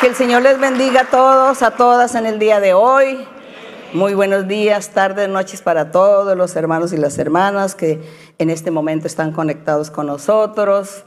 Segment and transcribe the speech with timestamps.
[0.00, 3.26] Que el Señor les bendiga a todos, a todas en el día de hoy.
[3.92, 8.00] Muy buenos días, tardes, noches para todos los hermanos y las hermanas que
[8.38, 11.02] en este momento están conectados con nosotros.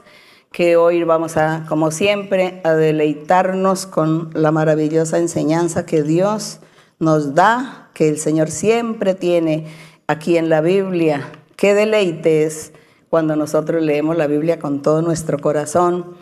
[0.50, 6.60] Que hoy vamos a, como siempre, a deleitarnos con la maravillosa enseñanza que Dios
[6.98, 9.68] nos da, que el Señor siempre tiene
[10.06, 11.30] aquí en la Biblia.
[11.56, 12.72] Qué deleites
[13.08, 16.14] cuando nosotros leemos la Biblia con todo nuestro corazón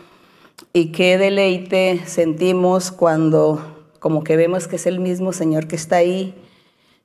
[0.73, 5.97] y qué deleite sentimos cuando como que vemos que es el mismo Señor que está
[5.97, 6.35] ahí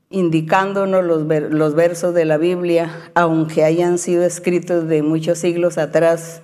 [0.09, 6.42] indicándonos los, los, versos de la Biblia, aunque hayan sido escritos de muchos siglos atrás.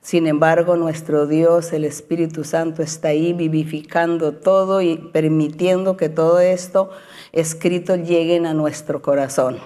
[0.00, 6.40] Sin embargo, nuestro Dios, el Espíritu Santo, está ahí vivificando todo y permitiendo que todo
[6.40, 6.90] esto
[7.30, 9.58] escrito lleguen a nuestro corazón.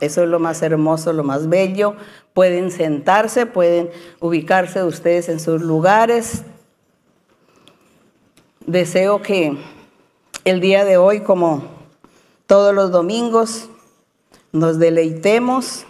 [0.00, 1.94] Eso es lo más hermoso, lo más bello.
[2.32, 6.42] Pueden sentarse, pueden ubicarse ustedes en sus lugares.
[8.66, 9.56] Deseo que
[10.44, 11.64] el día de hoy, como
[12.46, 13.68] todos los domingos,
[14.52, 15.86] nos deleitemos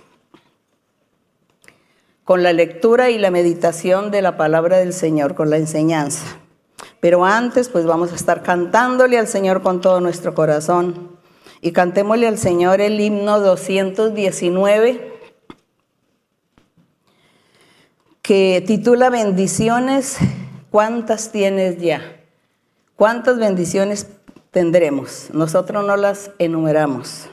[2.25, 6.25] con la lectura y la meditación de la palabra del Señor, con la enseñanza.
[7.01, 11.14] Pero antes, pues vamos a estar cantándole al Señor con todo nuestro corazón
[11.65, 15.13] y cantémosle al Señor el himno 219
[18.21, 20.19] que titula Bendiciones,
[20.71, 22.21] ¿cuántas tienes ya?
[22.97, 24.09] ¿Cuántas bendiciones
[24.51, 25.31] tendremos?
[25.33, 27.31] Nosotros no las enumeramos.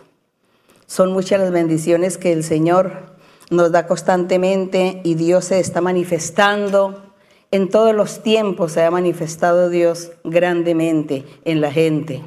[0.86, 3.18] Son muchas las bendiciones que el Señor
[3.50, 7.16] nos da constantemente y Dios se está manifestando.
[7.52, 12.24] En todos los tiempos se ha manifestado Dios grandemente en la gente.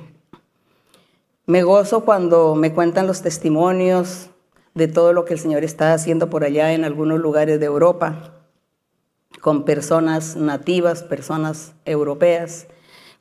[1.47, 4.31] Me gozo cuando me cuentan los testimonios
[4.73, 8.33] de todo lo que el Señor está haciendo por allá en algunos lugares de Europa,
[9.42, 12.67] con personas nativas, personas europeas,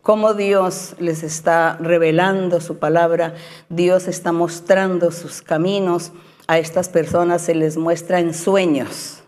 [0.01, 3.33] cómo Dios les está revelando su palabra,
[3.67, 6.13] Dios está mostrando sus caminos,
[6.47, 9.23] a estas personas se les muestra en sueños,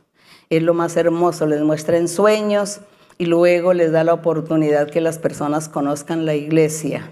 [0.49, 2.79] es lo más hermoso, les muestra en sueños
[3.17, 7.11] y luego les da la oportunidad que las personas conozcan la iglesia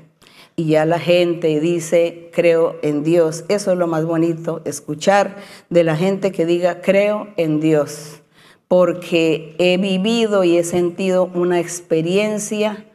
[0.55, 3.45] y ya la gente dice, creo en Dios.
[3.47, 5.37] Eso es lo más bonito, escuchar
[5.69, 8.21] de la gente que diga, creo en Dios,
[8.67, 12.85] porque he vivido y he sentido una experiencia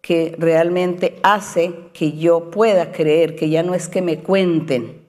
[0.00, 5.02] que realmente hace que yo pueda creer, que ya no es que me cuenten,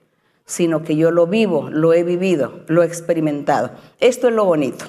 [0.44, 3.70] sino que yo lo vivo, lo he vivido, lo he experimentado.
[4.00, 4.86] Esto es lo bonito.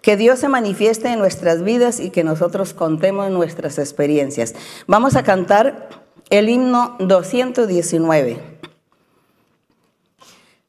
[0.00, 4.54] Que Dios se manifieste en nuestras vidas y que nosotros contemos nuestras experiencias.
[4.86, 8.42] Vamos a cantar el himno 219.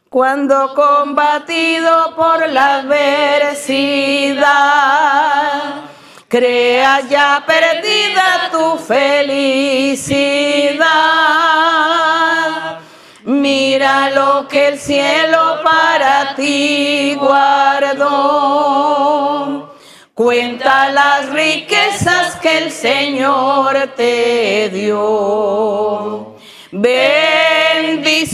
[0.10, 4.46] Cuando combatido por la adversidad,
[6.28, 10.86] creas ya perdida tu felicidad.
[13.26, 18.56] Mira lo que el cielo para ti guardó
[20.16, 26.38] Cuenta las riquezas que el Señor te dio.
[26.72, 28.26] Bendiciones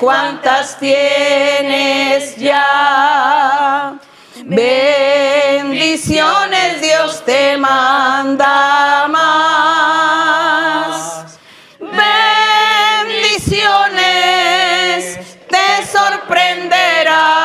[0.00, 3.98] cuántas tienes ya.
[4.46, 4.80] Bendiciones
[6.80, 10.58] Dios te manda más.
[11.80, 13.58] Bendiciones
[15.50, 17.44] te sorprenderás.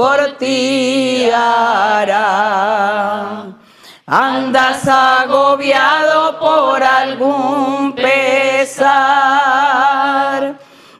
[0.00, 2.24] Por ti hará.
[4.06, 8.78] Andas agobiado por algún pesar,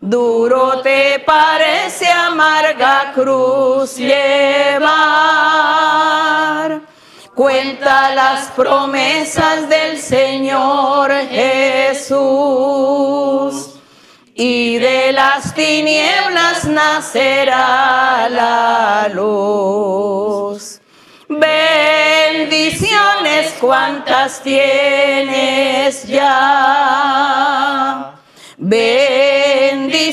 [0.02, 4.90] duro te parece amarga cruz llevar.
[7.34, 12.10] Cuenta las promesas del Señor Jesús
[14.42, 20.80] y de las tinieblas nacerá la luz.
[21.28, 22.72] Bendiciones
[23.60, 27.34] cuantas tienes ya.
[28.56, 30.08] Bendiciones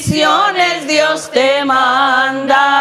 [0.90, 2.77] Dios te manda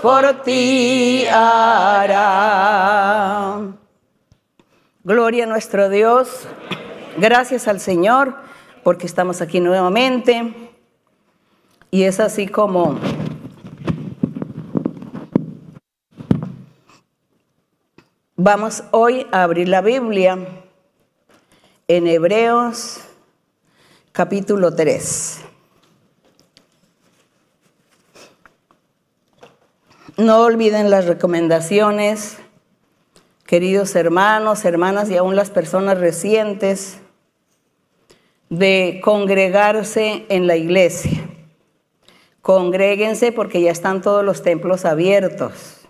[0.02, 2.60] Por ti hará.
[5.04, 6.46] Gloria a nuestro Dios.
[7.16, 8.34] Gracias al Señor
[8.82, 10.54] porque estamos aquí nuevamente.
[11.90, 12.98] Y es así como
[18.36, 20.38] vamos hoy a abrir la Biblia
[21.88, 23.00] en Hebreos
[24.12, 25.49] capítulo 3.
[30.20, 32.36] No olviden las recomendaciones,
[33.46, 36.98] queridos hermanos, hermanas y aún las personas recientes,
[38.50, 41.26] de congregarse en la iglesia.
[42.42, 45.86] Congréguense porque ya están todos los templos abiertos.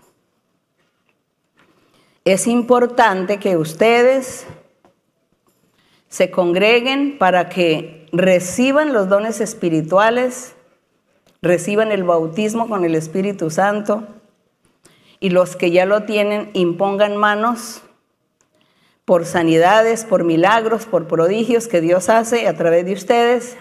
[2.23, 4.45] Es importante que ustedes
[6.07, 10.55] se congreguen para que reciban los dones espirituales,
[11.41, 14.07] reciban el bautismo con el Espíritu Santo
[15.21, 17.83] y los que ya lo tienen impongan manos
[19.05, 23.55] por sanidades, por milagros, por prodigios que Dios hace a través de ustedes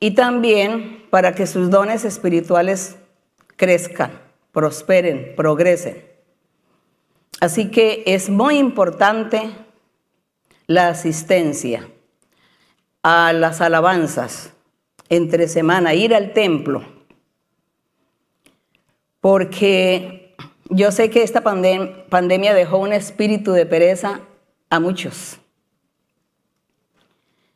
[0.00, 2.96] y también para que sus dones espirituales
[3.56, 4.20] crezcan,
[4.52, 6.04] prosperen, progresen.
[7.40, 9.50] Así que es muy importante
[10.66, 11.88] la asistencia
[13.02, 14.52] a las alabanzas
[15.08, 16.84] entre semana, ir al templo,
[19.22, 20.34] porque
[20.68, 24.20] yo sé que esta pandemia dejó un espíritu de pereza
[24.68, 25.38] a muchos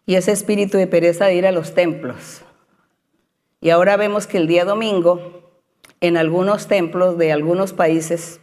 [0.07, 2.43] y ese espíritu de pereza de ir a los templos.
[3.61, 5.43] Y ahora vemos que el día domingo,
[6.01, 8.41] en algunos templos de algunos países,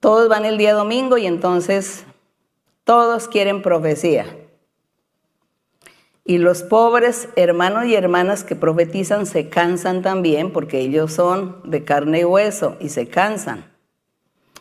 [0.00, 2.04] todos van el día domingo y entonces
[2.82, 4.26] todos quieren profecía.
[6.30, 11.82] Y los pobres hermanos y hermanas que profetizan se cansan también porque ellos son de
[11.82, 13.64] carne y hueso y se cansan.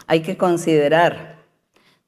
[0.07, 1.38] Hay que considerar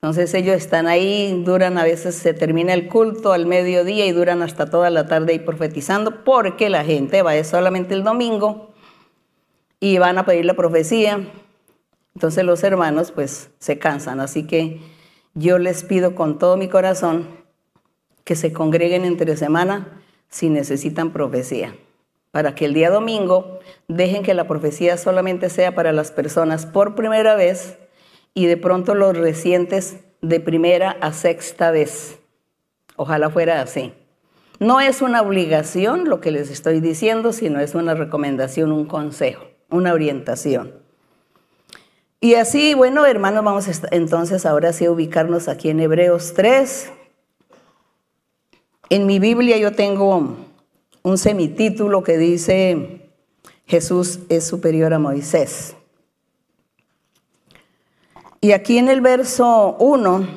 [0.01, 4.41] entonces ellos están ahí, duran a veces, se termina el culto al mediodía y duran
[4.41, 8.73] hasta toda la tarde ahí profetizando porque la gente va solamente el domingo
[9.79, 11.19] y van a pedir la profecía.
[12.15, 14.21] Entonces los hermanos pues se cansan.
[14.21, 14.81] Así que
[15.35, 17.40] yo les pido con todo mi corazón
[18.23, 21.75] que se congreguen entre semana si necesitan profecía.
[22.31, 26.95] Para que el día domingo dejen que la profecía solamente sea para las personas por
[26.95, 27.77] primera vez
[28.33, 32.19] y de pronto los recientes de primera a sexta vez.
[32.95, 33.93] Ojalá fuera así.
[34.59, 39.45] No es una obligación lo que les estoy diciendo, sino es una recomendación, un consejo,
[39.69, 40.75] una orientación.
[42.19, 46.91] Y así, bueno, hermanos, vamos entonces ahora sí a ubicarnos aquí en Hebreos 3.
[48.91, 50.35] En mi Biblia yo tengo
[51.01, 53.09] un semitítulo que dice,
[53.65, 55.77] Jesús es superior a Moisés.
[58.41, 60.27] Y aquí en el verso 1,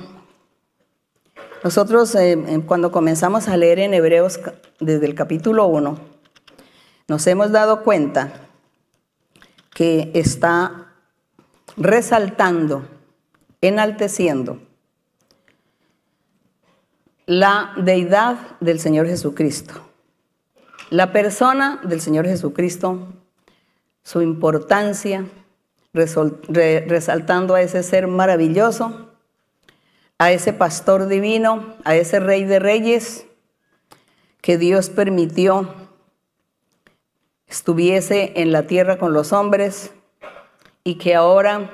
[1.65, 4.39] nosotros eh, cuando comenzamos a leer en Hebreos
[4.79, 5.99] desde el capítulo 1,
[7.09, 8.51] nos hemos dado cuenta
[9.75, 10.93] que está
[11.77, 12.87] resaltando,
[13.61, 14.61] enalteciendo
[17.27, 19.75] la deidad del Señor Jesucristo,
[20.91, 23.09] la persona del Señor Jesucristo,
[24.03, 25.25] su importancia,
[25.93, 29.11] resaltando a ese ser maravilloso,
[30.19, 33.27] a ese pastor divino, a ese rey de reyes
[34.41, 35.75] que Dios permitió
[37.47, 39.93] estuviese en la tierra con los hombres
[40.83, 41.71] y que ahora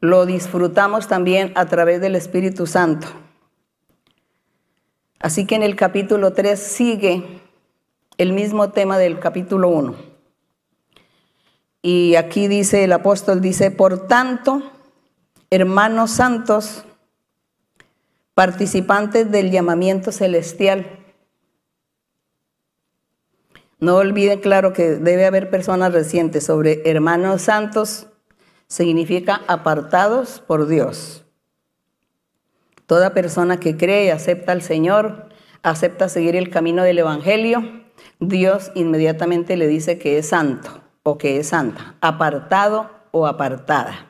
[0.00, 3.06] lo disfrutamos también a través del Espíritu Santo.
[5.18, 7.40] Así que en el capítulo 3 sigue
[8.18, 9.94] el mismo tema del capítulo 1.
[11.82, 14.62] Y aquí dice el apóstol, dice, por tanto,
[15.50, 16.84] hermanos santos,
[18.34, 20.86] participantes del llamamiento celestial.
[23.78, 28.08] No olviden, claro, que debe haber personas recientes sobre hermanos santos,
[28.66, 31.25] significa apartados por Dios.
[32.86, 35.28] Toda persona que cree y acepta al Señor,
[35.62, 37.84] acepta seguir el camino del Evangelio,
[38.20, 44.06] Dios inmediatamente le dice que es santo o que es santa, apartado o apartada.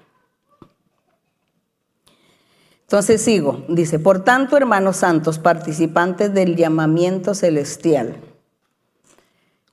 [2.82, 8.16] Entonces sigo, dice, por tanto, hermanos santos, participantes del llamamiento celestial.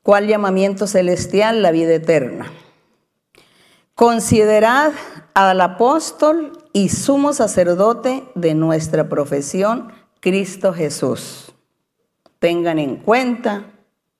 [0.01, 1.61] ¿Cuál llamamiento celestial?
[1.61, 2.51] La vida eterna.
[3.93, 4.91] Considerad
[5.35, 11.53] al apóstol y sumo sacerdote de nuestra profesión, Cristo Jesús.
[12.39, 13.71] Tengan en cuenta,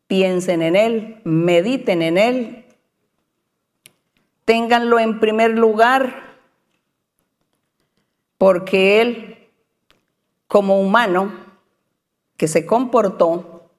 [0.08, 2.66] piensen en Él, mediten en Él,
[4.46, 6.38] ténganlo en primer lugar
[8.38, 9.50] porque él,
[10.48, 11.34] como humano,
[12.36, 13.70] que se comportó,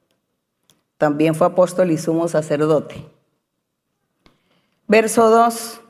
[0.97, 3.05] también fue apóstol y sumo sacerdote.
[4.89, 5.81] Verso 2,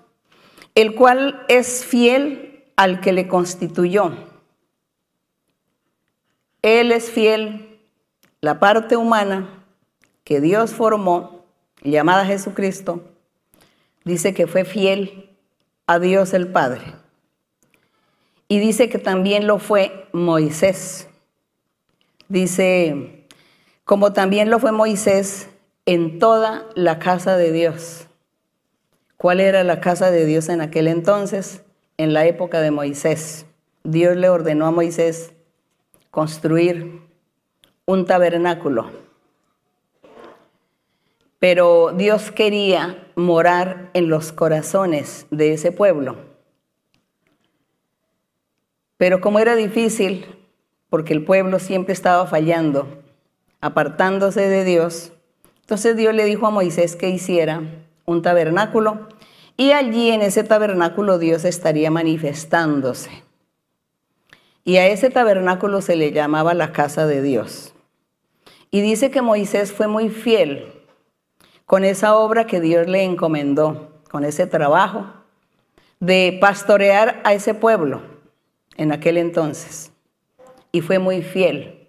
[0.74, 2.43] el cual es fiel
[2.76, 4.12] al que le constituyó.
[6.62, 7.78] Él es fiel,
[8.40, 9.64] la parte humana
[10.24, 11.44] que Dios formó,
[11.82, 13.02] llamada Jesucristo,
[14.04, 15.30] dice que fue fiel
[15.86, 16.82] a Dios el Padre.
[18.48, 21.08] Y dice que también lo fue Moisés.
[22.28, 23.26] Dice,
[23.84, 25.48] como también lo fue Moisés
[25.86, 28.06] en toda la casa de Dios.
[29.16, 31.63] ¿Cuál era la casa de Dios en aquel entonces?
[31.96, 33.46] En la época de Moisés.
[33.84, 35.32] Dios le ordenó a Moisés
[36.10, 37.02] construir
[37.86, 38.90] un tabernáculo.
[41.38, 46.16] Pero Dios quería morar en los corazones de ese pueblo.
[48.96, 50.24] Pero como era difícil,
[50.88, 53.02] porque el pueblo siempre estaba fallando,
[53.60, 55.12] apartándose de Dios,
[55.60, 57.62] entonces Dios le dijo a Moisés que hiciera
[58.04, 59.08] un tabernáculo
[59.56, 63.10] y allí en ese tabernáculo Dios estaría manifestándose.
[64.64, 67.74] Y a ese tabernáculo se le llamaba la casa de Dios.
[68.70, 70.72] Y dice que Moisés fue muy fiel
[71.66, 75.06] con esa obra que Dios le encomendó, con ese trabajo
[76.00, 78.02] de pastorear a ese pueblo
[78.76, 79.92] en aquel entonces
[80.74, 81.88] y fue muy fiel.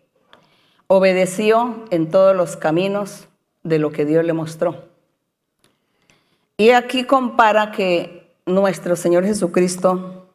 [0.86, 3.28] Obedeció en todos los caminos
[3.64, 4.84] de lo que Dios le mostró.
[6.58, 10.30] Y aquí compara que nuestro Señor Jesucristo,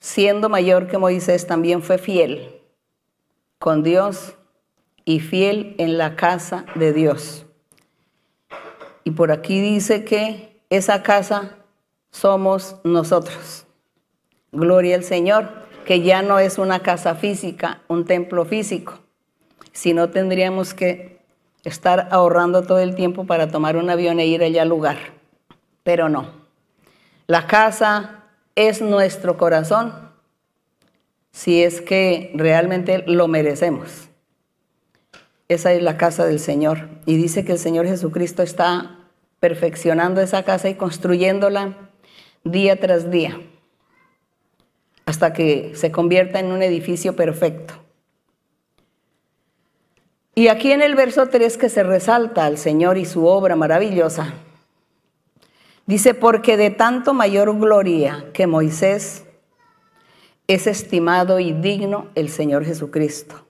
[0.00, 2.60] siendo mayor que Moisés, también fue fiel
[3.60, 4.34] con Dios
[5.04, 7.46] y fiel en la casa de Dios.
[9.04, 11.56] Y por aquí dice que esa casa
[12.10, 13.64] somos nosotros.
[14.50, 15.50] Gloria al Señor,
[15.86, 18.98] que ya no es una casa física, un templo físico,
[19.72, 21.20] sino tendríamos que
[21.64, 25.17] estar ahorrando todo el tiempo para tomar un avión e ir allá al lugar.
[25.88, 26.26] Pero no.
[27.28, 29.94] La casa es nuestro corazón
[31.32, 34.10] si es que realmente lo merecemos.
[35.48, 36.90] Esa es la casa del Señor.
[37.06, 38.98] Y dice que el Señor Jesucristo está
[39.40, 41.78] perfeccionando esa casa y construyéndola
[42.44, 43.40] día tras día
[45.06, 47.72] hasta que se convierta en un edificio perfecto.
[50.34, 54.34] Y aquí en el verso 3 que se resalta al Señor y su obra maravillosa,
[55.88, 59.24] dice, porque de tanto mayor gloria que Moisés
[60.46, 63.46] es estimado y digno el Señor Jesucristo.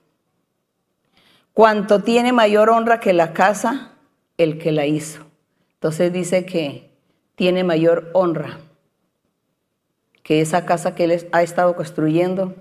[1.53, 3.91] Cuanto tiene mayor honra que la casa,
[4.37, 5.25] el que la hizo.
[5.73, 6.89] Entonces dice que
[7.35, 8.59] tiene mayor honra
[10.23, 12.55] que esa casa que él ha estado construyendo,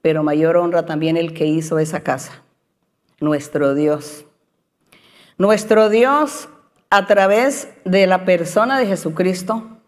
[0.00, 2.44] pero mayor honra también el que hizo esa casa,
[3.18, 4.26] nuestro Dios.
[5.38, 6.48] Nuestro Dios
[6.94, 9.80] a través de la persona de Jesucristo,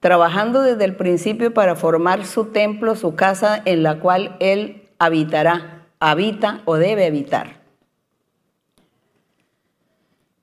[0.00, 5.86] trabajando desde el principio para formar su templo, su casa en la cual Él habitará,
[6.00, 7.60] habita o debe habitar.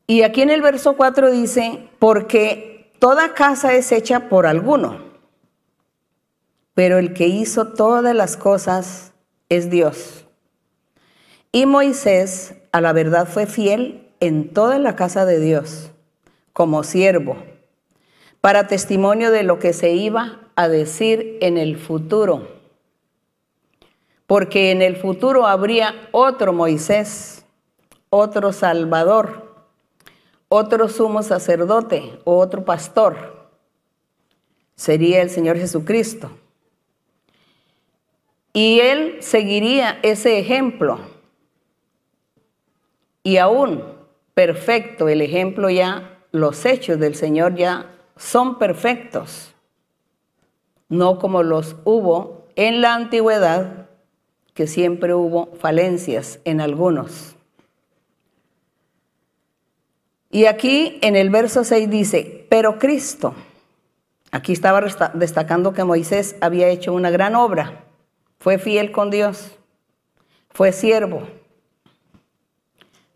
[0.06, 5.08] Y aquí en el verso 4 dice, porque toda casa es hecha por alguno
[6.78, 9.12] pero el que hizo todas las cosas
[9.50, 10.28] es Dios.
[11.52, 15.92] Y Moisés a la verdad fue fiel en toda la casa de Dios,
[16.54, 17.38] como siervo,
[18.42, 22.48] para testimonio de lo que se iba a decir en el futuro.
[24.26, 27.46] Porque en el futuro habría otro Moisés,
[28.10, 29.66] otro Salvador,
[30.50, 33.50] otro sumo sacerdote o otro pastor.
[34.76, 36.32] Sería el Señor Jesucristo.
[38.54, 41.00] Y él seguiría ese ejemplo.
[43.24, 43.97] Y aún
[44.38, 49.56] perfecto, el ejemplo ya, los hechos del Señor ya son perfectos.
[50.90, 53.90] no como los hubo en la antigüedad,
[54.54, 57.36] que siempre hubo falencias en algunos.
[60.30, 63.34] Y aquí en el verso 6 dice, pero Cristo,
[64.30, 64.82] aquí estaba
[65.16, 67.86] destacando que Moisés había hecho una gran obra,
[68.38, 69.58] fue fiel con Dios,
[70.52, 71.28] fue siervo.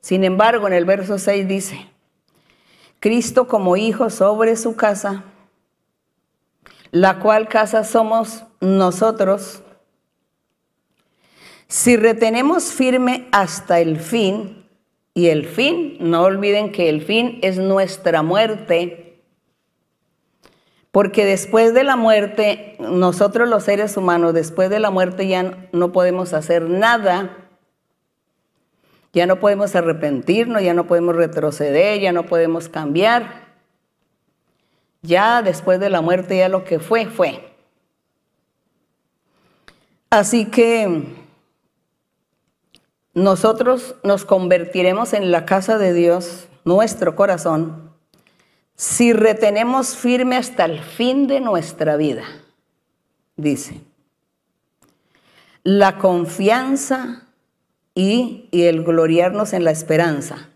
[0.01, 1.87] Sin embargo, en el verso 6 dice,
[2.99, 5.23] Cristo como hijo sobre su casa,
[6.91, 9.61] la cual casa somos nosotros,
[11.67, 14.61] si retenemos firme hasta el fin,
[15.13, 19.21] y el fin, no olviden que el fin es nuestra muerte,
[20.91, 25.91] porque después de la muerte, nosotros los seres humanos, después de la muerte ya no
[25.91, 27.40] podemos hacer nada,
[29.13, 33.49] ya no podemos arrepentirnos, ya no podemos retroceder, ya no podemos cambiar.
[35.01, 37.51] Ya después de la muerte, ya lo que fue, fue.
[40.09, 41.03] Así que
[43.13, 47.91] nosotros nos convertiremos en la casa de Dios, nuestro corazón,
[48.75, 52.23] si retenemos firme hasta el fin de nuestra vida,
[53.35, 53.81] dice.
[55.63, 57.27] La confianza
[57.93, 60.49] y, el gloriarnos en la esperanza.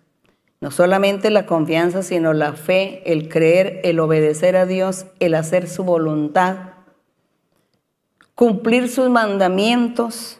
[0.61, 5.67] No solamente la confianza, sino la fe, el creer, el obedecer a Dios, el hacer
[5.67, 6.57] su voluntad,
[8.33, 10.39] cumplir sus mandamientos,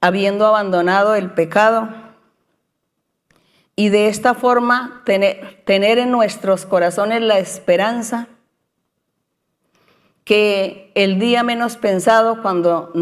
[0.00, 1.88] habiendo abandonado el pecado
[3.76, 8.28] y de esta forma tener, tener en nuestros corazones la esperanza
[10.24, 12.92] que el día menos pensado, cuando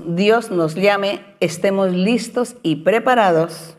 [0.00, 3.76] Dios nos llame, estemos listos y preparados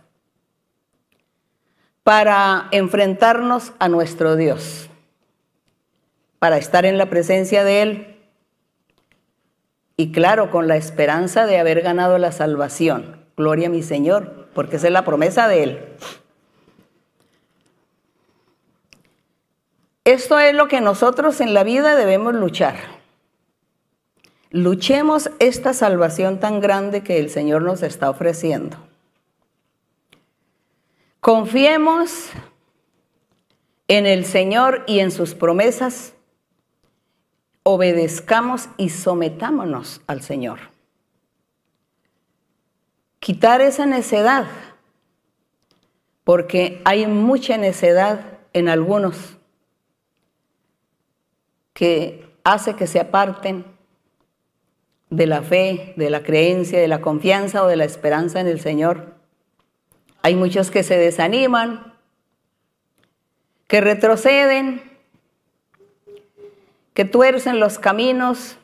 [2.03, 4.89] para enfrentarnos a nuestro Dios,
[6.39, 8.17] para estar en la presencia de Él
[9.97, 13.25] y claro, con la esperanza de haber ganado la salvación.
[13.35, 15.79] Gloria a mi Señor, porque esa es la promesa de Él.
[20.07, 22.77] Esto es lo que nosotros en la vida debemos luchar.
[24.51, 28.77] Luchemos esta salvación tan grande que el Señor nos está ofreciendo.
[31.19, 32.29] Confiemos
[33.89, 36.13] en el Señor y en sus promesas
[37.63, 40.59] obedezcamos y sometámonos al Señor.
[43.19, 44.47] Quitar esa necedad,
[46.23, 48.21] porque hay mucha necedad
[48.53, 49.36] en algunos
[51.77, 53.63] que hace que se aparten
[55.11, 58.59] de la fe, de la creencia, de la confianza o de la esperanza en el
[58.59, 59.13] Señor.
[60.23, 61.93] Hay muchos que se desaniman,
[63.67, 64.91] que retroceden,
[66.95, 68.57] que tuercen los caminos,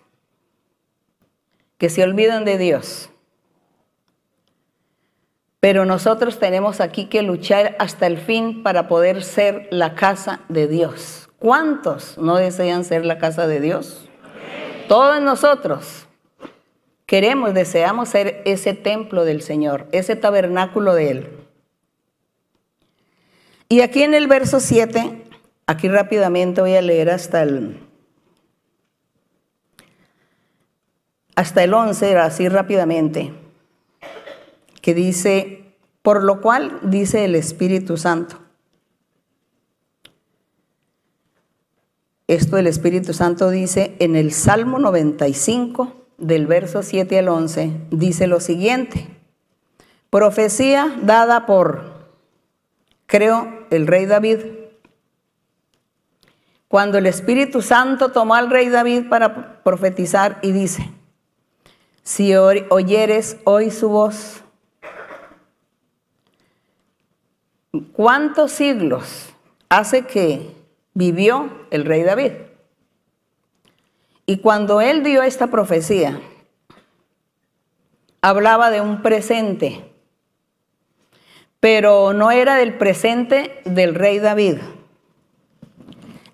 [1.78, 3.12] que se olvidan de Dios.
[5.60, 10.68] Pero nosotros tenemos aquí que luchar hasta el fin para poder ser la casa de
[10.68, 11.23] Dios.
[11.44, 14.08] ¿Cuántos no desean ser la casa de Dios?
[14.88, 16.08] Todos nosotros
[17.06, 21.30] queremos, deseamos ser ese templo del Señor, ese tabernáculo de Él.
[23.68, 25.26] Y aquí en el verso 7,
[25.68, 27.78] aquí rápidamente voy a leer hasta el
[31.36, 33.34] hasta el 11, así rápidamente,
[34.82, 38.43] que dice, por lo cual dice el Espíritu Santo.
[42.28, 48.28] Esto el Espíritu Santo dice en el Salmo 95, del verso 7 al 11, dice
[48.28, 49.08] lo siguiente,
[50.10, 52.08] profecía dada por,
[53.08, 54.38] creo, el rey David.
[56.70, 60.90] Cuando el Espíritu Santo tomó al rey David para profetizar y dice,
[62.04, 64.44] si oyeres hoy su voz.
[67.94, 69.30] ¿Cuántos siglos
[69.70, 70.63] hace que
[70.94, 72.32] vivió el rey David?
[74.26, 76.20] Y cuando él dio esta profecía,
[78.22, 79.92] hablaba de un presente,
[81.60, 84.60] pero no era del presente del rey David.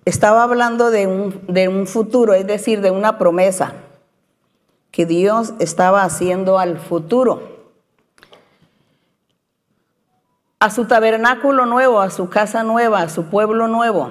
[0.04, 3.74] Estaba hablando de un, de un futuro, es decir, de una promesa
[4.92, 7.58] que Dios estaba haciendo al futuro.
[10.60, 14.10] A su tabernáculo nuevo, a su casa nueva, a su pueblo nuevo,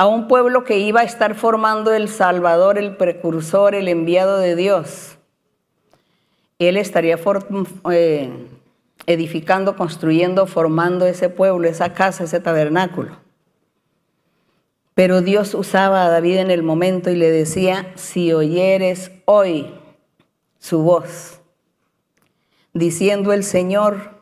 [0.00, 4.56] a un pueblo que iba a estar formando el Salvador, el precursor, el enviado de
[4.56, 5.18] Dios.
[6.58, 7.18] Él estaría
[7.90, 8.32] eh,
[9.04, 13.18] edificando, construyendo, formando ese pueblo, esa casa, ese tabernáculo.
[14.94, 19.74] Pero Dios usaba a David en el momento y le decía, si oyeres hoy
[20.58, 21.42] su voz,
[22.72, 24.12] diciendo el Señor,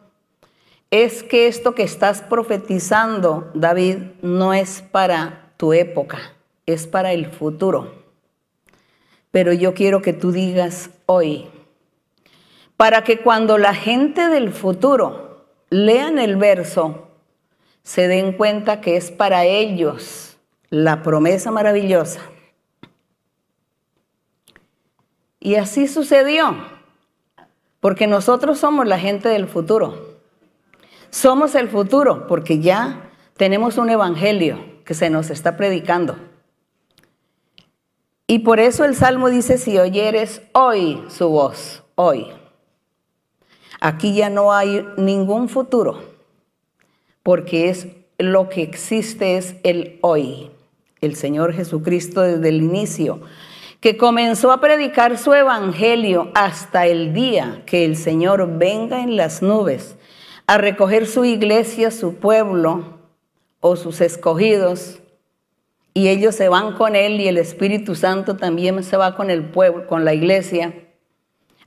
[0.91, 6.33] es que esto que estás profetizando, David, no es para tu época,
[6.65, 7.93] es para el futuro.
[9.31, 11.49] Pero yo quiero que tú digas hoy,
[12.79, 17.09] para que cuando la gente del futuro lean el verso,
[17.83, 20.39] se den cuenta que es para ellos
[20.71, 22.21] la promesa maravillosa.
[25.41, 26.57] Y así sucedió,
[27.81, 30.19] porque nosotros somos la gente del futuro.
[31.11, 36.17] Somos el futuro porque ya tenemos un evangelio que se nos está predicando.
[38.27, 42.29] Y por eso el Salmo dice, si oyeres hoy su voz, hoy.
[43.81, 46.03] Aquí ya no hay ningún futuro,
[47.23, 50.51] porque es lo que existe es el hoy.
[51.03, 53.21] El Señor Jesucristo desde el inicio,
[53.81, 59.43] que comenzó a predicar su evangelio hasta el día que el Señor venga en las
[59.43, 59.97] nubes
[60.47, 62.98] a recoger su iglesia, su pueblo
[63.61, 65.01] o sus escogidos,
[65.95, 69.45] y ellos se van con él y el Espíritu Santo también se va con el
[69.45, 70.73] pueblo, con la iglesia.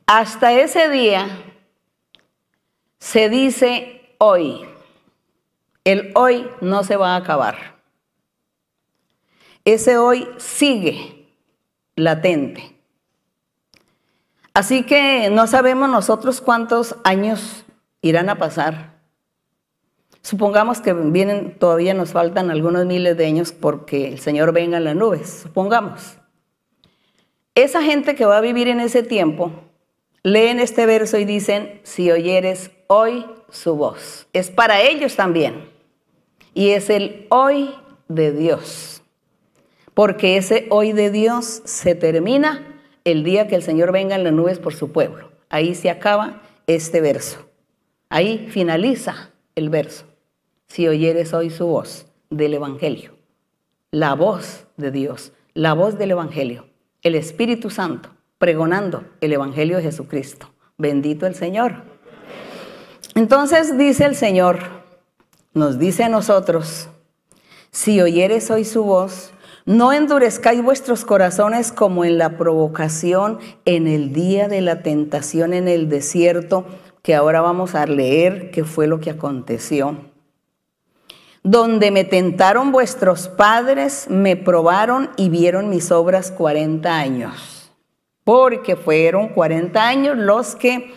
[0.05, 1.27] Hasta ese día
[2.97, 4.65] se dice hoy.
[5.83, 7.81] El hoy no se va a acabar.
[9.65, 11.27] Ese hoy sigue
[11.95, 12.75] latente.
[14.53, 17.65] Así que no sabemos nosotros cuántos años
[18.01, 18.90] irán a pasar.
[20.21, 24.83] Supongamos que vienen, todavía nos faltan algunos miles de años porque el Señor venga en
[24.83, 26.17] las nubes, supongamos.
[27.55, 29.51] Esa gente que va a vivir en ese tiempo,
[30.23, 34.27] leen este verso y dicen, si oyeres hoy su voz.
[34.31, 35.69] Es para ellos también.
[36.53, 37.71] Y es el hoy
[38.07, 39.01] de Dios.
[39.93, 44.33] Porque ese hoy de Dios se termina el día que el Señor venga en las
[44.33, 45.31] nubes por su pueblo.
[45.49, 47.49] Ahí se acaba este verso.
[48.09, 50.10] Ahí finaliza el verso.
[50.73, 53.11] Si oyeres hoy su voz del Evangelio,
[53.91, 56.65] la voz de Dios, la voz del Evangelio,
[57.03, 58.07] el Espíritu Santo
[58.37, 60.49] pregonando el Evangelio de Jesucristo.
[60.77, 61.83] Bendito el Señor.
[63.15, 64.59] Entonces dice el Señor,
[65.53, 66.87] nos dice a nosotros,
[67.69, 69.33] si oyeres hoy su voz,
[69.65, 75.67] no endurezcáis vuestros corazones como en la provocación en el día de la tentación en
[75.67, 76.63] el desierto,
[77.01, 80.10] que ahora vamos a leer qué fue lo que aconteció.
[81.43, 87.71] Donde me tentaron vuestros padres, me probaron y vieron mis obras 40 años.
[88.23, 90.93] Porque fueron 40 años los que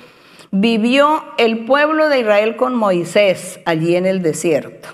[0.50, 4.88] vivió el pueblo de Israel con Moisés allí en el desierto.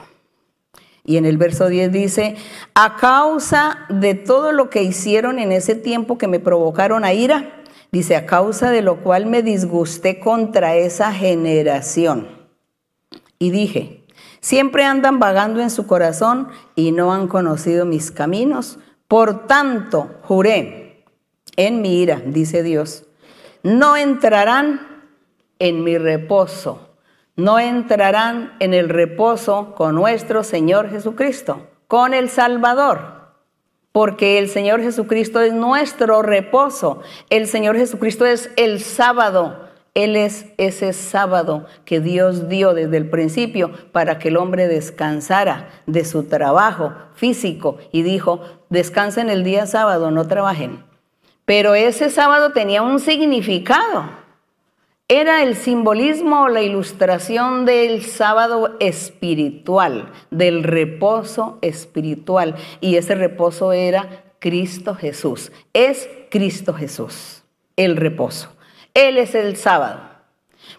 [1.05, 2.37] Y en el verso 10 dice,
[2.75, 7.61] a causa de todo lo que hicieron en ese tiempo que me provocaron a ira,
[7.93, 12.29] Dice, a causa de lo cual me disgusté contra esa generación.
[13.39, 14.00] Y dije,
[14.40, 18.79] siempre andan vagando en su corazón y no han conocido mis caminos.
[19.09, 21.05] Por tanto, juré
[21.57, 23.05] en mi ira, dice Dios,
[23.62, 25.05] no entrarán
[25.59, 26.96] en mi reposo,
[27.37, 33.20] no entrarán en el reposo con nuestro Señor Jesucristo, con el Salvador
[33.92, 37.00] porque el Señor Jesucristo es nuestro reposo.
[37.29, 39.69] El Señor Jesucristo es el sábado.
[39.94, 45.68] Él es ese sábado que Dios dio desde el principio para que el hombre descansara
[45.87, 50.85] de su trabajo físico y dijo, descansen el día sábado, no trabajen.
[51.44, 54.20] Pero ese sábado tenía un significado
[55.12, 62.55] era el simbolismo o la ilustración del sábado espiritual, del reposo espiritual.
[62.81, 65.50] Y ese reposo era Cristo Jesús.
[65.72, 67.42] Es Cristo Jesús,
[67.74, 68.53] el reposo.
[68.94, 70.00] Él es el sábado.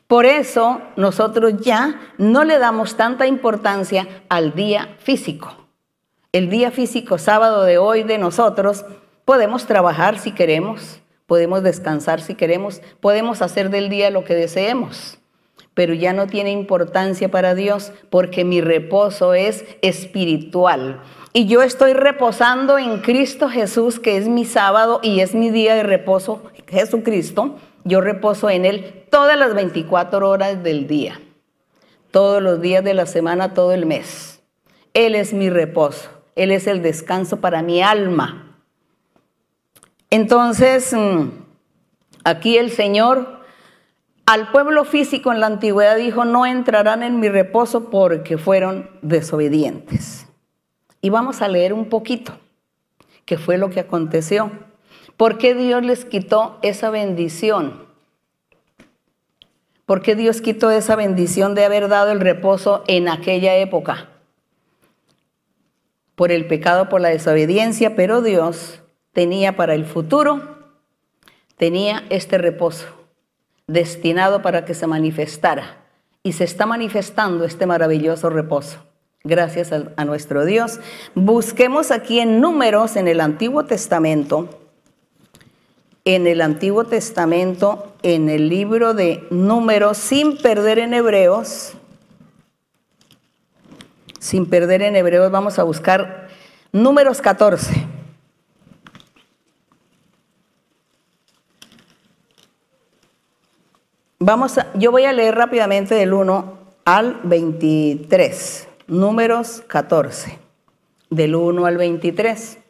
[0.07, 5.55] Por eso nosotros ya no le damos tanta importancia al día físico.
[6.33, 8.85] El día físico, sábado de hoy de nosotros,
[9.25, 15.17] podemos trabajar si queremos, podemos descansar si queremos, podemos hacer del día lo que deseemos,
[15.73, 21.01] pero ya no tiene importancia para Dios porque mi reposo es espiritual.
[21.33, 25.75] Y yo estoy reposando en Cristo Jesús, que es mi sábado y es mi día
[25.75, 27.57] de reposo, Jesucristo.
[27.83, 31.19] Yo reposo en Él todas las 24 horas del día,
[32.11, 34.41] todos los días de la semana, todo el mes.
[34.93, 38.57] Él es mi reposo, Él es el descanso para mi alma.
[40.09, 41.29] Entonces, mm,
[42.23, 43.41] aquí el Señor
[44.25, 50.25] al pueblo físico en la antigüedad dijo, no entrarán en mi reposo porque fueron desobedientes.
[51.01, 52.37] Y vamos a leer un poquito
[53.25, 54.51] qué fue lo que aconteció.
[55.17, 57.85] ¿Por qué Dios les quitó esa bendición?
[59.85, 64.07] ¿Por qué Dios quitó esa bendición de haber dado el reposo en aquella época?
[66.15, 70.59] Por el pecado, por la desobediencia, pero Dios tenía para el futuro,
[71.57, 72.85] tenía este reposo
[73.67, 75.77] destinado para que se manifestara.
[76.23, 78.77] Y se está manifestando este maravilloso reposo.
[79.25, 80.79] Gracias a, a nuestro Dios.
[81.15, 84.60] Busquemos aquí en números en el Antiguo Testamento
[86.05, 91.73] en el Antiguo Testamento, en el libro de Números, sin perder en Hebreos,
[94.19, 96.29] sin perder en Hebreos, vamos a buscar
[96.71, 97.87] Números 14.
[104.19, 110.37] Vamos a, yo voy a leer rápidamente del 1 al 23, Números 14,
[111.09, 112.60] del 1 al 23.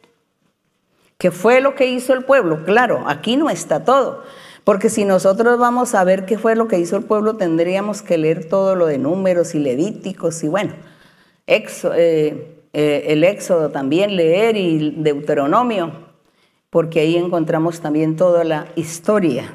[1.22, 2.64] ¿Qué fue lo que hizo el pueblo?
[2.64, 4.24] Claro, aquí no está todo.
[4.64, 8.18] Porque si nosotros vamos a ver qué fue lo que hizo el pueblo, tendríamos que
[8.18, 10.72] leer todo lo de números y levíticos y bueno,
[11.46, 15.92] eh, eh, el éxodo también leer y Deuteronomio,
[16.70, 19.54] porque ahí encontramos también toda la historia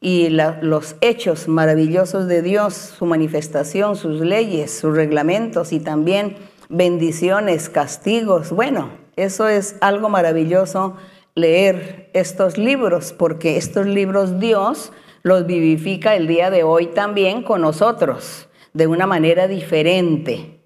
[0.00, 6.36] y los hechos maravillosos de Dios, su manifestación, sus leyes, sus reglamentos y también
[6.68, 10.96] bendiciones, castigos, bueno, eso es algo maravilloso
[11.34, 17.60] leer estos libros, porque estos libros Dios los vivifica el día de hoy también con
[17.60, 20.60] nosotros, de una manera diferente,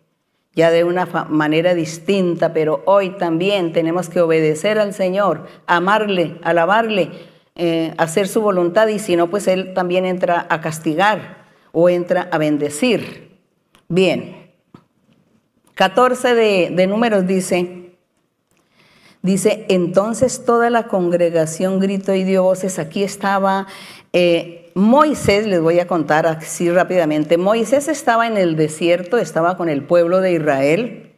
[0.55, 7.11] ya de una manera distinta, pero hoy también tenemos que obedecer al Señor, amarle, alabarle,
[7.57, 12.29] eh, hacer su voluntad, y si no, pues Él también entra a castigar o entra
[12.31, 13.39] a bendecir.
[13.89, 14.51] Bien,
[15.75, 17.80] 14 de, de números dice,
[19.23, 22.79] Dice, entonces toda la congregación gritó y dio voces.
[22.79, 23.67] Aquí estaba
[24.15, 27.37] eh, Moisés, les voy a contar así rápidamente.
[27.37, 31.13] Moisés estaba en el desierto, estaba con el pueblo de Israel.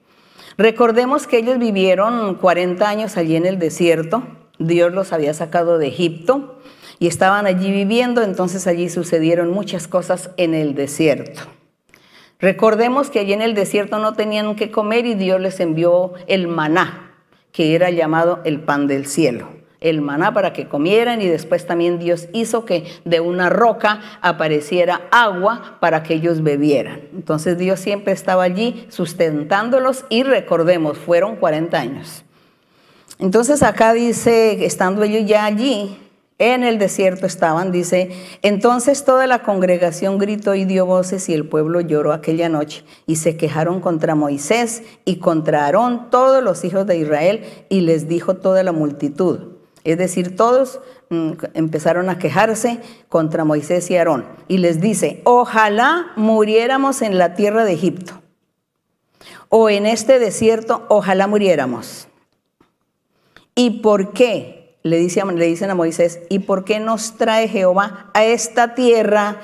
[0.59, 4.25] Recordemos que ellos vivieron 40 años allí en el desierto.
[4.59, 6.59] Dios los había sacado de Egipto
[6.99, 11.43] y estaban allí viviendo, entonces allí sucedieron muchas cosas en el desierto.
[12.39, 16.49] Recordemos que allí en el desierto no tenían que comer y Dios les envió el
[16.49, 17.02] maná
[17.53, 19.49] que era llamado el pan del cielo,
[19.81, 25.03] el maná para que comieran y después también Dios hizo que de una roca apareciera
[25.11, 27.03] agua para que ellos bebieran.
[27.13, 32.25] Entonces Dios siempre estaba allí sustentándolos y recordemos, fueron 40 años.
[33.19, 35.99] Entonces acá dice, estando ellos ya allí,
[36.39, 38.11] en el desierto estaban, dice,
[38.43, 43.17] entonces toda la congregación gritó y dio voces y el pueblo lloró aquella noche y
[43.17, 48.37] se quejaron contra Moisés y contra Aarón todos los hijos de Israel y les dijo
[48.37, 49.53] toda la multitud.
[49.85, 56.13] Es decir, todos mm, empezaron a quejarse contra Moisés y Aarón y les dice, ojalá
[56.17, 58.23] muriéramos en la tierra de Egipto
[59.49, 62.09] o en este desierto, ojalá muriéramos.
[63.55, 64.62] ¿Y por qué?
[64.83, 69.37] Le, dicen a Moisés, ¿y por qué nos trae Jehová a esta tierra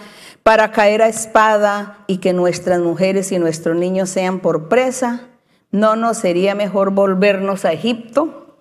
[0.42, 5.28] para caer a espada y que nuestras mujeres y nuestros niños sean por presa?
[5.70, 8.56] ¿No nos sería mejor volvernos a Egipto?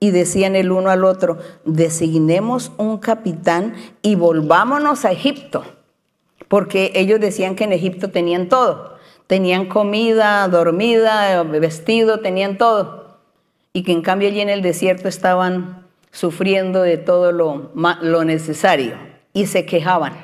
[0.00, 5.64] Y decían el uno al otro, designemos un capitán y volvámonos a Egipto.
[6.46, 8.96] Porque ellos decían que en Egipto tenían todo.
[9.26, 13.18] Tenían comida, dormida, vestido, tenían todo.
[13.72, 15.77] Y que en cambio allí en el desierto estaban
[16.10, 18.96] sufriendo de todo lo, lo necesario
[19.32, 20.14] y se quejaban.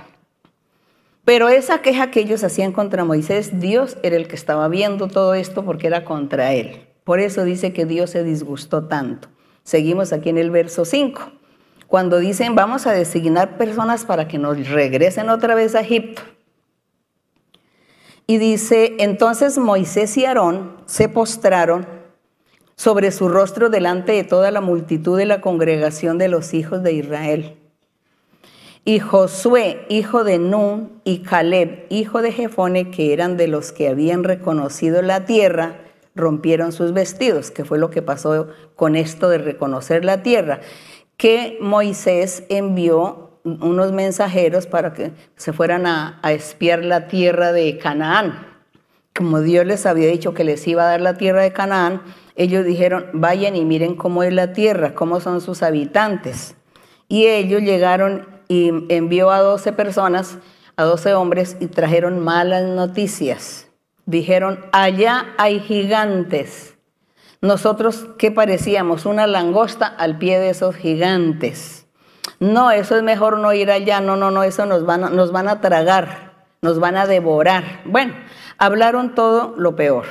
[1.24, 5.34] Pero esa queja que ellos hacían contra Moisés, Dios era el que estaba viendo todo
[5.34, 6.86] esto porque era contra él.
[7.04, 9.28] Por eso dice que Dios se disgustó tanto.
[9.62, 11.32] Seguimos aquí en el verso 5.
[11.86, 16.22] Cuando dicen vamos a designar personas para que nos regresen otra vez a Egipto.
[18.26, 21.86] Y dice, entonces Moisés y Aarón se postraron
[22.76, 26.92] sobre su rostro delante de toda la multitud de la congregación de los hijos de
[26.92, 27.56] Israel.
[28.86, 33.88] Y Josué, hijo de Nun, y Caleb, hijo de Jefone, que eran de los que
[33.88, 35.76] habían reconocido la tierra,
[36.14, 40.60] rompieron sus vestidos, que fue lo que pasó con esto de reconocer la tierra,
[41.16, 47.78] que Moisés envió unos mensajeros para que se fueran a, a espiar la tierra de
[47.78, 48.46] Canaán.
[49.14, 52.02] Como Dios les había dicho que les iba a dar la tierra de Canaán,
[52.36, 56.56] ellos dijeron, vayan y miren cómo es la tierra, cómo son sus habitantes.
[57.08, 60.38] Y ellos llegaron y envió a 12 personas,
[60.76, 63.68] a 12 hombres, y trajeron malas noticias.
[64.06, 66.74] Dijeron, allá hay gigantes.
[67.40, 69.06] Nosotros, ¿qué parecíamos?
[69.06, 71.86] Una langosta al pie de esos gigantes.
[72.40, 75.30] No, eso es mejor no ir allá, no, no, no, eso nos van a, nos
[75.30, 77.82] van a tragar, nos van a devorar.
[77.84, 78.14] Bueno,
[78.58, 80.04] hablaron todo lo peor,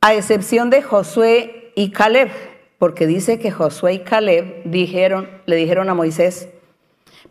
[0.00, 2.30] a excepción de Josué y Caleb,
[2.78, 6.48] porque dice que Josué y Caleb le dijeron a Moisés,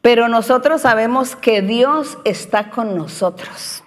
[0.02, 3.84] pero nosotros sabemos que Dios está con nosotros.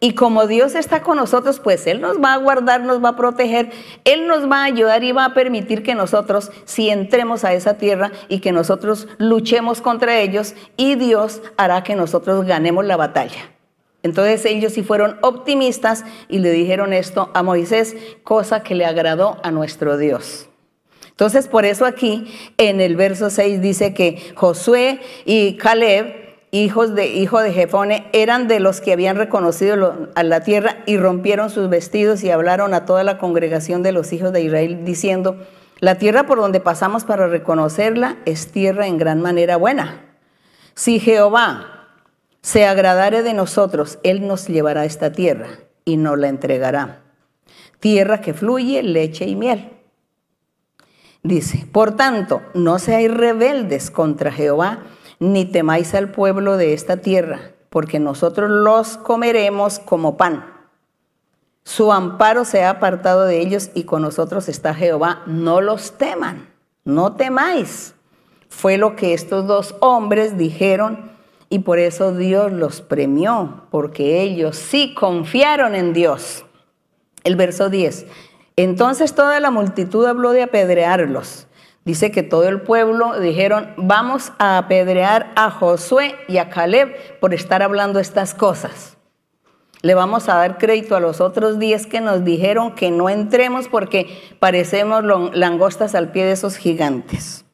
[0.00, 3.16] Y como Dios está con nosotros, pues Él nos va a guardar, nos va a
[3.16, 3.72] proteger,
[4.04, 7.78] Él nos va a ayudar y va a permitir que nosotros, si entremos a esa
[7.78, 13.57] tierra y que nosotros luchemos contra ellos, y Dios hará que nosotros ganemos la batalla.
[14.02, 19.38] Entonces ellos sí fueron optimistas y le dijeron esto a Moisés, cosa que le agradó
[19.42, 20.48] a nuestro Dios.
[21.08, 27.08] Entonces por eso aquí en el verso 6 dice que Josué y Caleb hijos de,
[27.08, 31.68] hijo de Jefone, eran de los que habían reconocido a la tierra y rompieron sus
[31.68, 35.36] vestidos y hablaron a toda la congregación de los hijos de Israel diciendo,
[35.80, 40.04] la tierra por donde pasamos para reconocerla es tierra en gran manera buena.
[40.74, 41.77] Si Jehová
[42.48, 45.48] se agradare de nosotros, Él nos llevará a esta tierra
[45.84, 47.02] y nos la entregará.
[47.78, 49.70] Tierra que fluye leche y miel.
[51.22, 54.84] Dice, por tanto, no seáis rebeldes contra Jehová,
[55.18, 60.46] ni temáis al pueblo de esta tierra, porque nosotros los comeremos como pan.
[61.64, 65.20] Su amparo se ha apartado de ellos y con nosotros está Jehová.
[65.26, 66.48] No los teman,
[66.86, 67.94] no temáis.
[68.48, 71.17] Fue lo que estos dos hombres dijeron
[71.50, 76.44] y por eso Dios los premió, porque ellos sí confiaron en Dios.
[77.24, 78.06] El verso 10.
[78.56, 81.46] Entonces toda la multitud habló de apedrearlos.
[81.84, 87.32] Dice que todo el pueblo dijeron, vamos a apedrear a Josué y a Caleb por
[87.32, 88.98] estar hablando estas cosas.
[89.80, 93.68] Le vamos a dar crédito a los otros diez que nos dijeron que no entremos
[93.68, 97.46] porque parecemos langostas al pie de esos gigantes.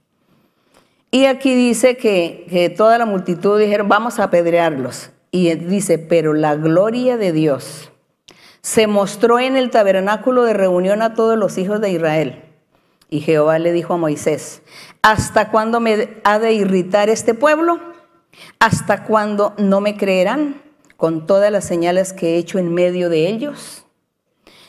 [1.14, 5.11] Y aquí dice que, toda la multitud dijeron, vamos a apedrearlos.
[5.31, 7.92] Y dice, pero la gloria de Dios
[8.62, 12.42] se mostró en el tabernáculo de reunión a todos los hijos de Israel.
[13.11, 14.62] Y Jehová le dijo a Moisés,
[15.03, 17.79] ¿hasta cuándo me ha de irritar este pueblo?
[18.59, 20.62] ¿Hasta cuándo no me creerán
[20.96, 23.84] con todas las señales que he hecho en medio de ellos?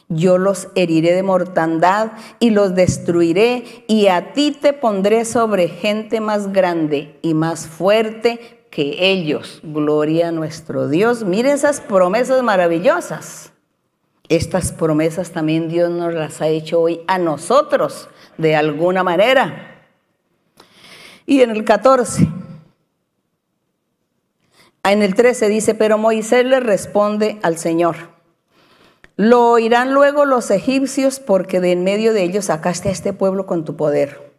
[0.08, 6.22] Yo los heriré de mortandad y los destruiré y a ti te pondré sobre gente
[6.22, 9.62] más grande y más fuerte que ellos.
[9.64, 11.24] Gloria a nuestro Dios.
[11.24, 13.52] Mire esas promesas maravillosas.
[14.28, 19.76] Estas promesas también Dios nos las ha hecho hoy a nosotros de alguna manera.
[21.26, 22.28] Y en el 14,
[24.84, 28.15] en el 13 dice, pero Moisés le responde al Señor,
[29.18, 33.46] lo oirán luego los egipcios porque de en medio de ellos sacaste a este pueblo
[33.46, 34.34] con tu poder.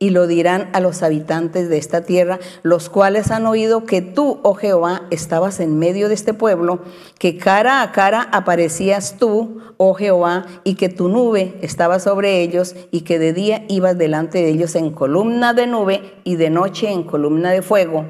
[0.00, 4.38] Y lo dirán a los habitantes de esta tierra, los cuales han oído que tú,
[4.44, 6.80] oh Jehová, estabas en medio de este pueblo,
[7.18, 12.76] que cara a cara aparecías tú, oh Jehová, y que tu nube estaba sobre ellos,
[12.92, 16.92] y que de día ibas delante de ellos en columna de nube y de noche
[16.92, 18.04] en columna de fuego,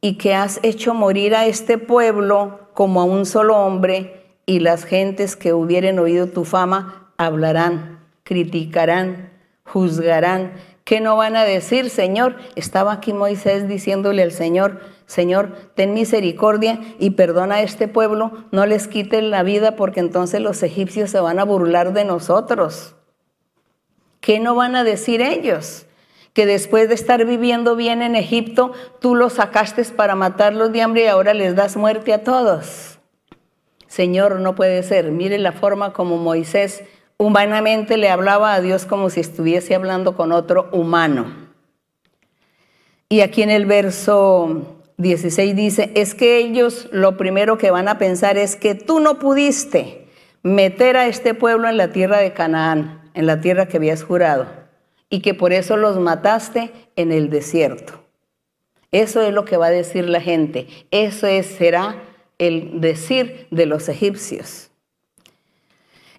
[0.00, 4.19] y que has hecho morir a este pueblo como a un solo hombre,
[4.50, 9.30] y las gentes que hubieren oído tu fama hablarán, criticarán,
[9.64, 10.54] juzgarán
[10.90, 12.34] ¿Qué no van a decir, Señor?
[12.56, 18.66] Estaba aquí Moisés diciéndole al Señor, Señor, ten misericordia y perdona a este pueblo, no
[18.66, 22.96] les quite la vida porque entonces los egipcios se van a burlar de nosotros.
[24.20, 25.86] ¿Qué no van a decir ellos?
[26.32, 31.04] Que después de estar viviendo bien en Egipto, tú los sacaste para matarlos de hambre
[31.04, 32.99] y ahora les das muerte a todos.
[33.90, 35.10] Señor, no puede ser.
[35.10, 36.84] Mire la forma como Moisés
[37.16, 41.26] humanamente le hablaba a Dios como si estuviese hablando con otro humano.
[43.08, 47.98] Y aquí en el verso 16 dice, es que ellos lo primero que van a
[47.98, 50.06] pensar es que tú no pudiste
[50.44, 54.46] meter a este pueblo en la tierra de Canaán, en la tierra que habías jurado,
[55.08, 58.04] y que por eso los mataste en el desierto.
[58.92, 60.68] Eso es lo que va a decir la gente.
[60.92, 61.96] Eso será
[62.40, 64.70] el decir de los egipcios.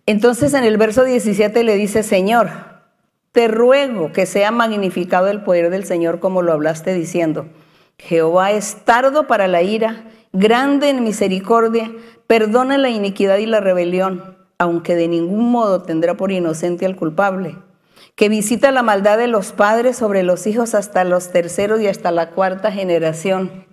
[0.06, 2.50] Entonces en el verso 17 le dice, Señor,
[3.32, 7.48] te ruego que sea magnificado el poder del Señor como lo hablaste diciendo.
[7.98, 11.92] Jehová es tardo para la ira, grande en misericordia,
[12.28, 17.58] perdona la iniquidad y la rebelión, aunque de ningún modo tendrá por inocente al culpable,
[18.16, 22.12] que visita la maldad de los padres sobre los hijos hasta los terceros y hasta
[22.12, 23.71] la cuarta generación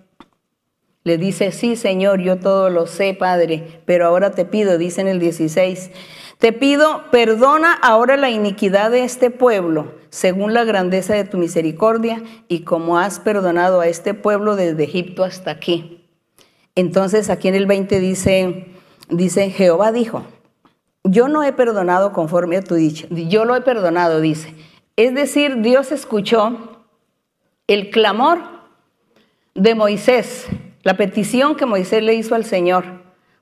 [1.09, 5.07] Le dice, sí, Señor, yo todo lo sé, Padre, pero ahora te pido, dice en
[5.07, 5.89] el 16,
[6.37, 12.21] te pido, perdona ahora la iniquidad de este pueblo, según la grandeza de tu misericordia,
[12.47, 16.07] y como has perdonado a este pueblo desde Egipto hasta aquí.
[16.75, 18.67] Entonces aquí en el 20 dice,
[19.09, 20.25] dice, Jehová dijo,
[21.03, 24.53] yo no he perdonado conforme a tu dicho, yo lo he perdonado, dice.
[24.95, 26.83] Es decir, Dios escuchó
[27.65, 28.37] el clamor
[29.55, 30.45] de Moisés,
[30.83, 32.85] la petición que Moisés le hizo al Señor,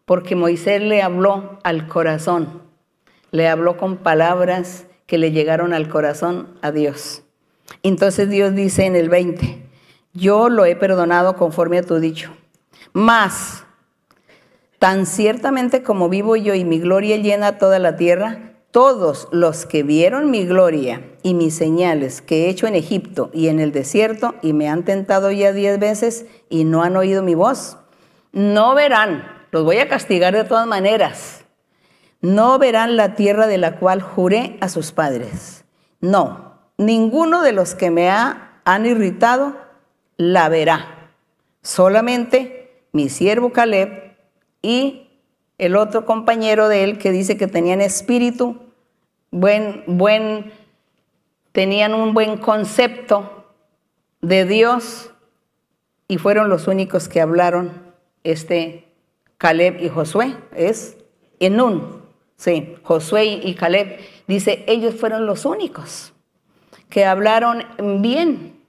[0.05, 2.61] porque Moisés le habló al corazón,
[3.31, 7.23] le habló con palabras que le llegaron al corazón a Dios.
[7.83, 9.67] Entonces Dios dice en el 20,
[10.13, 12.31] yo lo he perdonado conforme a tu dicho.
[12.93, 13.65] Más,
[14.79, 19.81] tan ciertamente como vivo yo y mi gloria llena toda la tierra, todos los que
[19.81, 24.35] vieron mi gloria y mis señales que he hecho en Egipto y en el desierto
[24.43, 27.77] y me han tentado ya diez veces y no han oído mi voz,
[28.33, 31.43] no verán, los voy a castigar de todas maneras,
[32.21, 35.65] no verán la tierra de la cual juré a sus padres.
[35.99, 39.57] No, ninguno de los que me han irritado
[40.17, 41.09] la verá.
[41.63, 44.15] Solamente mi siervo Caleb
[44.61, 45.09] y
[45.57, 48.66] el otro compañero de él que dice que tenían espíritu,
[49.39, 50.51] buen, buen,
[51.51, 53.45] tenían un buen concepto
[54.21, 55.11] de Dios
[56.07, 58.87] y fueron los únicos que hablaron, este
[59.37, 60.97] Caleb y Josué, es
[61.39, 62.01] Enún,
[62.35, 66.13] sí, Josué y Caleb, dice, ellos fueron los únicos
[66.89, 67.65] que hablaron
[68.01, 68.59] bien,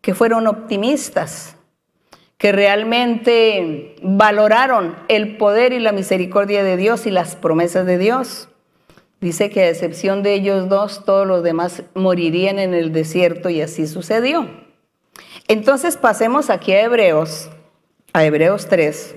[0.00, 1.56] que fueron optimistas,
[2.38, 8.48] que realmente valoraron el poder y la misericordia de Dios y las promesas de Dios.
[9.20, 13.60] Dice que a excepción de ellos dos, todos los demás morirían en el desierto y
[13.60, 14.48] así sucedió.
[15.48, 17.48] Entonces pasemos aquí a Hebreos,
[18.12, 19.16] a Hebreos 3.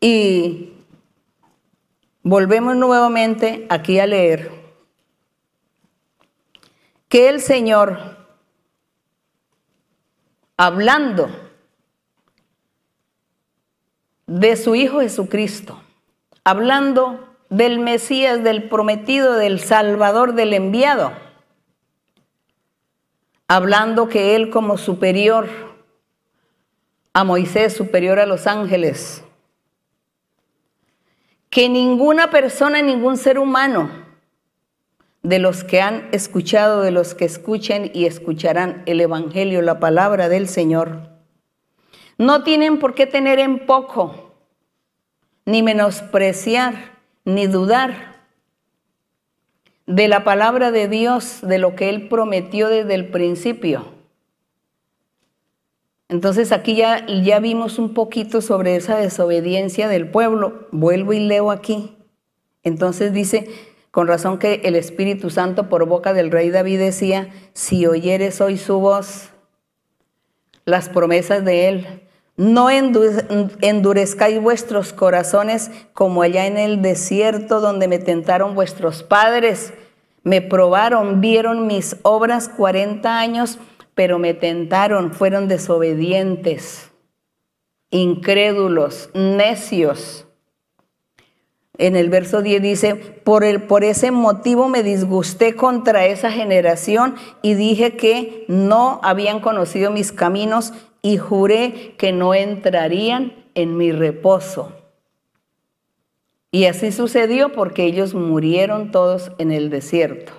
[0.00, 0.72] Y
[2.22, 4.50] volvemos nuevamente aquí a leer
[7.08, 8.18] que el Señor
[10.56, 11.28] hablando
[14.26, 15.82] de su Hijo Jesucristo,
[16.50, 21.12] hablando del Mesías, del prometido, del Salvador, del enviado,
[23.46, 25.48] hablando que Él como superior
[27.12, 29.22] a Moisés, superior a los ángeles,
[31.50, 33.88] que ninguna persona, ningún ser humano
[35.22, 40.28] de los que han escuchado, de los que escuchen y escucharán el Evangelio, la palabra
[40.28, 41.10] del Señor.
[42.18, 44.29] No tienen por qué tener en poco,
[45.44, 48.10] ni menospreciar, ni dudar
[49.86, 53.86] de la palabra de Dios, de lo que Él prometió desde el principio.
[56.08, 60.68] Entonces aquí ya, ya vimos un poquito sobre esa desobediencia del pueblo.
[60.72, 61.96] Vuelvo y leo aquí.
[62.62, 63.48] Entonces dice,
[63.90, 68.58] con razón que el Espíritu Santo por boca del rey David decía, si oyeres hoy
[68.58, 69.30] su voz,
[70.64, 72.02] las promesas de él,
[72.40, 79.74] no endurezcáis vuestros corazones como allá en el desierto donde me tentaron vuestros padres.
[80.22, 83.58] Me probaron, vieron mis obras 40 años,
[83.94, 86.90] pero me tentaron, fueron desobedientes,
[87.90, 90.26] incrédulos, necios.
[91.76, 97.52] En el verso 10 dice, por, por ese motivo me disgusté contra esa generación y
[97.52, 100.72] dije que no habían conocido mis caminos
[101.02, 104.72] y juré que no entrarían en mi reposo.
[106.52, 110.32] Y así sucedió porque ellos murieron todos en el desierto.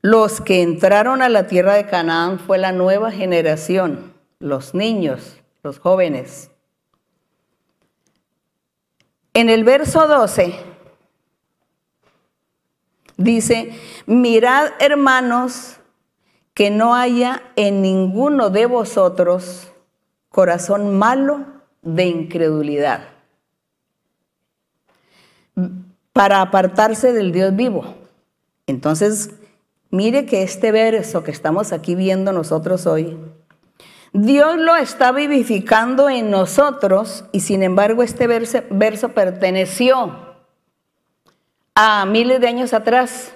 [0.00, 5.78] Los que entraron a la tierra de Canaán fue la nueva generación, los niños, los
[5.78, 6.50] jóvenes.
[9.32, 10.54] En el verso 12
[13.16, 13.72] dice,
[14.06, 15.78] mirad hermanos
[16.54, 19.68] que no haya en ninguno de vosotros
[20.30, 21.44] corazón malo
[21.82, 23.08] de incredulidad
[26.12, 27.84] para apartarse del Dios vivo.
[28.66, 29.30] Entonces,
[29.90, 33.18] mire que este verso que estamos aquí viendo nosotros hoy
[34.16, 40.36] Dios lo está vivificando en nosotros y sin embargo este verso, perteneció
[41.74, 43.34] a miles de años atrás,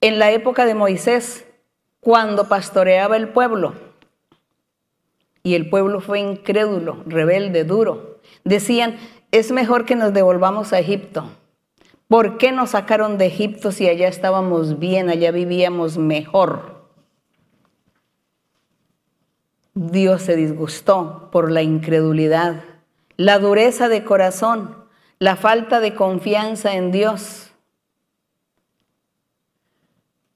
[0.00, 1.44] en la época de Moisés,
[2.02, 3.74] cuando pastoreaba el pueblo.
[5.44, 8.18] Y el pueblo fue incrédulo, rebelde, duro.
[8.42, 8.96] Decían,
[9.30, 11.30] es mejor que nos devolvamos a Egipto.
[12.08, 16.90] ¿Por qué nos sacaron de Egipto si allá estábamos bien, allá vivíamos mejor?
[19.74, 22.64] Dios se disgustó por la incredulidad,
[23.16, 24.76] la dureza de corazón,
[25.20, 27.51] la falta de confianza en Dios,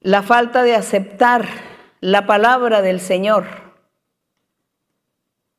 [0.06, 1.48] la falta de aceptar
[2.00, 3.44] la palabra del Señor.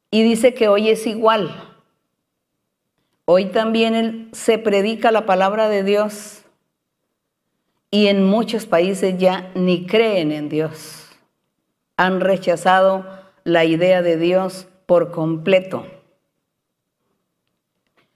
[0.10, 1.54] Y dice que hoy es igual.
[3.26, 6.46] Hoy también se predica la palabra de Dios
[7.92, 11.10] y en muchos países ya ni creen en Dios.
[11.98, 13.06] Han rechazado
[13.44, 15.86] la idea de Dios por completo.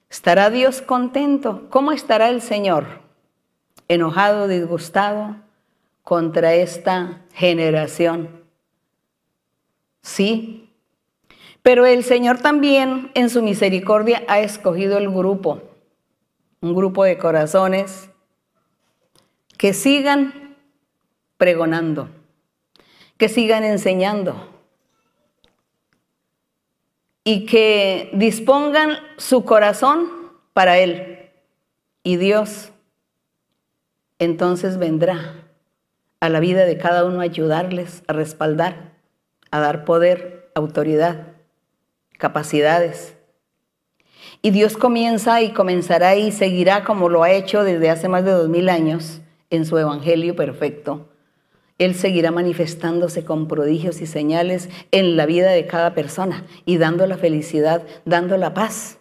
[0.09, 1.67] ¿Estará Dios contento?
[1.69, 2.85] ¿Cómo estará el Señor?
[3.89, 5.35] ¿Enojado, disgustado
[6.03, 8.41] contra esta generación?
[10.01, 10.69] Sí,
[11.61, 15.61] pero el Señor también en su misericordia ha escogido el grupo,
[16.61, 18.09] un grupo de corazones
[19.57, 20.57] que sigan
[21.37, 22.09] pregonando,
[23.17, 24.49] que sigan enseñando
[27.23, 30.09] y que dispongan su corazón
[30.53, 31.29] para Él.
[32.03, 32.71] Y Dios
[34.17, 35.40] entonces vendrá
[36.21, 38.93] a la vida de cada uno ayudarles, a respaldar,
[39.51, 41.31] a dar poder, autoridad
[42.21, 43.15] capacidades.
[44.43, 48.31] Y Dios comienza y comenzará y seguirá como lo ha hecho desde hace más de
[48.31, 51.09] dos mil años en su Evangelio perfecto.
[51.79, 57.07] Él seguirá manifestándose con prodigios y señales en la vida de cada persona y dando
[57.07, 58.99] la felicidad, dando la paz,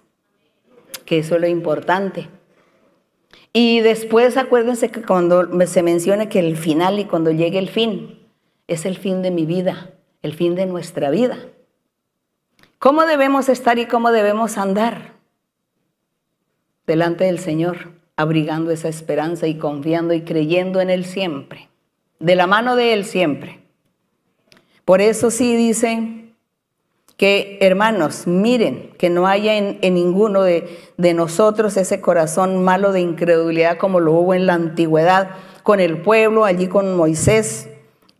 [1.04, 2.28] que eso es lo importante.
[3.52, 8.18] Y después acuérdense que cuando se menciona que el final y cuando llegue el fin,
[8.68, 9.90] es el fin de mi vida,
[10.22, 11.38] el fin de nuestra vida.
[12.78, 15.14] ¿Cómo debemos estar y cómo debemos andar?
[16.86, 21.68] Delante del Señor, abrigando esa esperanza y confiando y creyendo en Él siempre,
[22.20, 23.60] de la mano de Él siempre.
[24.84, 26.19] Por eso sí dice
[27.20, 33.02] que, hermanos, miren que no haya en, ninguno de, de nosotros ese corazón malo de
[33.02, 35.28] incredulidad como lo hubo en la antigüedad
[35.62, 37.68] con el pueblo, allí con Moisés,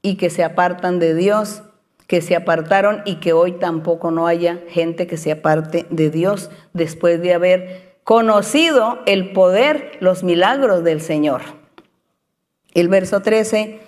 [0.02, 1.62] y que se apartan de Dios
[2.08, 6.50] que se apartaron y que hoy tampoco no haya gente que se aparte de Dios
[6.74, 11.40] después de haber conocido el poder, los milagros del Señor.
[12.74, 13.80] El verso 13,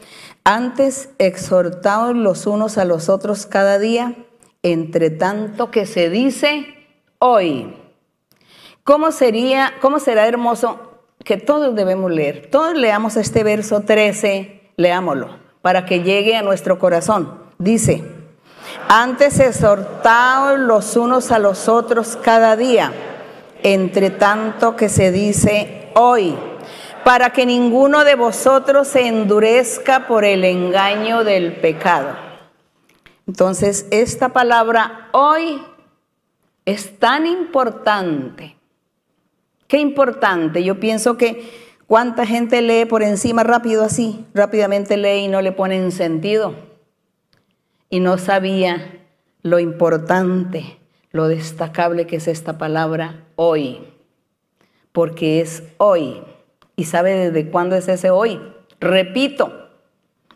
[0.45, 4.15] antes exhortados los unos a los otros cada día,
[4.63, 6.75] entre tanto que se dice
[7.19, 7.75] hoy.
[8.85, 10.93] ¿Cómo sería, cómo será hermoso
[11.25, 12.49] que todos debemos leer?
[12.51, 17.43] Todos leamos este verso 13, leámoslo, para que llegue a nuestro corazón.
[17.59, 18.05] Dice,
[18.89, 22.93] antes exhortaos los unos a los otros cada día,
[23.63, 26.37] entre tanto que se dice hoy,
[27.05, 32.32] para que ninguno de vosotros se endurezca por el engaño del pecado.
[33.27, 35.63] Entonces, esta palabra hoy
[36.65, 38.57] es tan importante.
[39.69, 40.65] Qué importante.
[40.65, 41.51] Yo pienso que
[41.87, 46.55] cuánta gente lee por encima rápido así, rápidamente lee y no le ponen sentido
[47.93, 49.03] y no sabía
[49.43, 50.79] lo importante,
[51.11, 53.81] lo destacable que es esta palabra hoy,
[54.93, 56.23] porque es hoy.
[56.75, 58.41] ¿Y sabe desde cuándo es ese hoy?
[58.81, 59.62] Repito,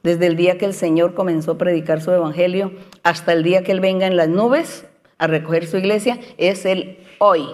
[0.06, 3.72] desde el día que el Señor comenzó a predicar su evangelio hasta el día que
[3.72, 4.86] Él venga en las nubes
[5.18, 7.46] a recoger su iglesia, es el hoy.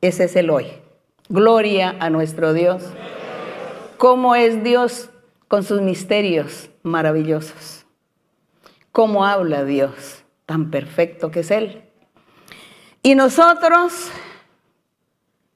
[0.00, 0.66] Ese es el hoy.
[1.28, 2.82] Gloria a nuestro Dios.
[3.96, 5.10] ¿Cómo es Dios
[5.46, 7.82] con sus misterios maravillosos?
[8.92, 11.82] cómo habla Dios, tan perfecto que es Él.
[13.02, 14.10] Y nosotros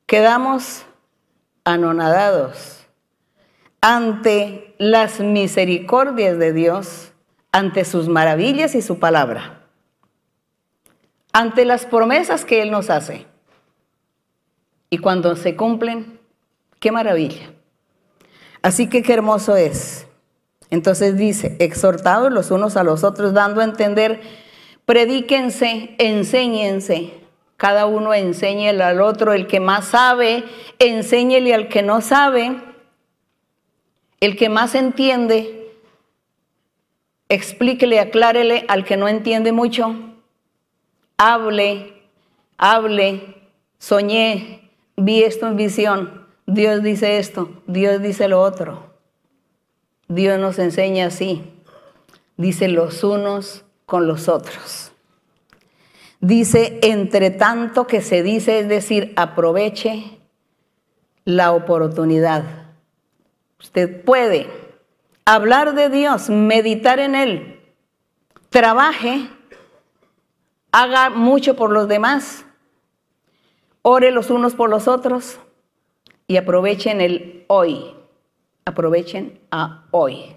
[0.06, 0.84] quedamos
[1.64, 2.86] anonadados
[3.80, 7.12] ante las misericordias de Dios,
[7.52, 9.62] ante sus maravillas y su palabra,
[11.32, 13.26] ante las promesas que Él nos hace.
[14.90, 16.20] Y cuando se cumplen,
[16.80, 17.52] qué maravilla.
[18.62, 20.06] Así que qué hermoso es
[20.70, 24.20] entonces dice, exhortados los unos a los otros, dando a entender,
[24.84, 27.14] predíquense, enséñense,
[27.56, 30.44] cada uno enséñele al otro, el que más sabe,
[30.78, 32.56] enséñele al que no sabe,
[34.20, 35.72] el que más entiende,
[37.28, 39.94] explíquele, aclárele al que no entiende mucho,
[41.18, 41.92] hable,
[42.56, 43.36] hable,
[43.78, 48.94] soñé, vi esto en visión, Dios dice esto, Dios dice lo otro.
[50.08, 51.42] Dios nos enseña así.
[52.36, 54.92] Dice los unos con los otros.
[56.20, 60.18] Dice, entre tanto que se dice, es decir, aproveche
[61.24, 62.65] la oportunidad.
[63.58, 64.48] Usted puede
[65.24, 67.60] hablar de Dios, meditar en Él,
[68.50, 69.28] trabaje
[70.76, 72.44] haga mucho por los demás,
[73.80, 75.38] ore los unos por los otros
[76.26, 77.94] y aprovechen el hoy,
[78.66, 80.36] aprovechen a hoy,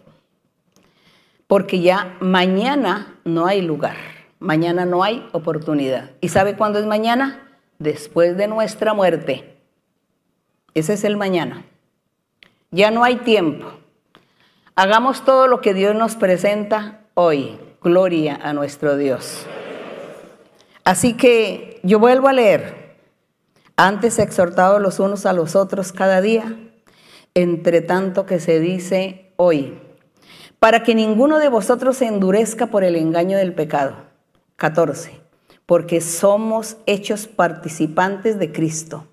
[1.48, 3.98] porque ya mañana no hay lugar,
[4.40, 6.12] mañana no hay oportunidad.
[6.22, 7.46] ¿Y sabe cuándo es mañana?
[7.80, 9.58] Después de nuestra muerte.
[10.74, 11.66] Ese es el mañana.
[12.72, 13.66] Ya no hay tiempo.
[14.76, 17.60] Hagamos todo lo que Dios nos presenta hoy.
[17.82, 19.48] Gloria a nuestro Dios.
[20.84, 22.96] Así que yo vuelvo a leer.
[23.76, 26.58] Antes exhortados los unos a los otros cada día,
[27.34, 29.80] entre tanto que se dice hoy,
[30.60, 33.96] para que ninguno de vosotros se endurezca por el engaño del pecado.
[34.58, 35.20] 14.
[35.66, 39.09] Porque somos hechos participantes de Cristo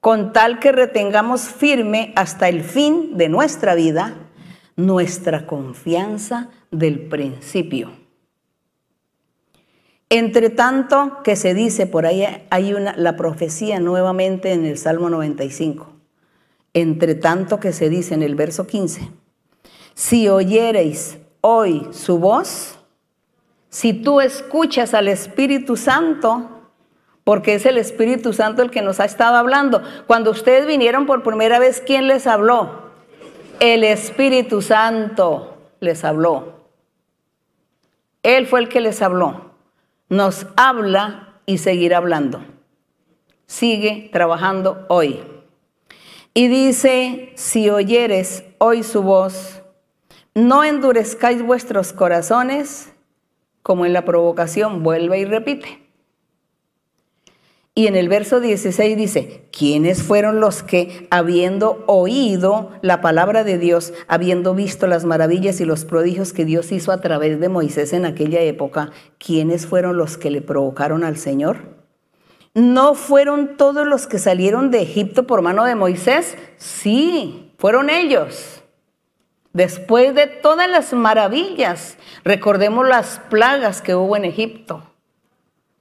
[0.00, 4.28] con tal que retengamos firme hasta el fin de nuestra vida
[4.76, 7.90] nuestra confianza del principio.
[10.08, 15.10] Entre tanto que se dice, por ahí hay una, la profecía nuevamente en el Salmo
[15.10, 15.92] 95,
[16.72, 19.10] entre tanto que se dice en el verso 15,
[19.94, 22.78] si oyereis hoy su voz,
[23.68, 26.57] si tú escuchas al Espíritu Santo,
[27.28, 29.82] porque es el Espíritu Santo el que nos ha estado hablando.
[30.06, 32.88] Cuando ustedes vinieron por primera vez, ¿quién les habló?
[33.60, 36.54] El Espíritu Santo les habló.
[38.22, 39.50] Él fue el que les habló.
[40.08, 42.40] Nos habla y seguirá hablando.
[43.46, 45.20] Sigue trabajando hoy.
[46.32, 49.60] Y dice, si oyeres hoy su voz,
[50.32, 52.90] no endurezcáis vuestros corazones,
[53.62, 55.87] como en la provocación, vuelve y repite.
[57.78, 63.56] Y en el verso 16 dice, ¿quiénes fueron los que, habiendo oído la palabra de
[63.56, 67.92] Dios, habiendo visto las maravillas y los prodigios que Dios hizo a través de Moisés
[67.92, 71.76] en aquella época, ¿quiénes fueron los que le provocaron al Señor?
[72.52, 76.36] ¿No fueron todos los que salieron de Egipto por mano de Moisés?
[76.56, 78.60] Sí, fueron ellos.
[79.52, 84.82] Después de todas las maravillas, recordemos las plagas que hubo en Egipto,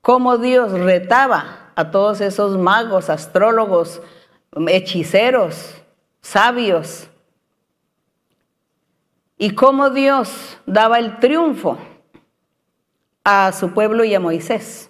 [0.03, 4.01] cómo Dios retaba a todos esos magos, astrólogos,
[4.67, 5.75] hechiceros,
[6.21, 7.07] sabios.
[9.37, 11.77] Y cómo Dios daba el triunfo
[13.23, 14.89] a su pueblo y a Moisés.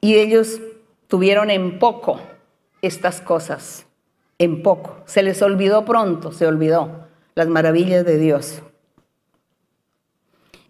[0.00, 0.60] Y ellos
[1.08, 2.20] tuvieron en poco
[2.80, 3.86] estas cosas,
[4.38, 5.02] en poco.
[5.06, 8.62] Se les olvidó pronto, se olvidó las maravillas de Dios.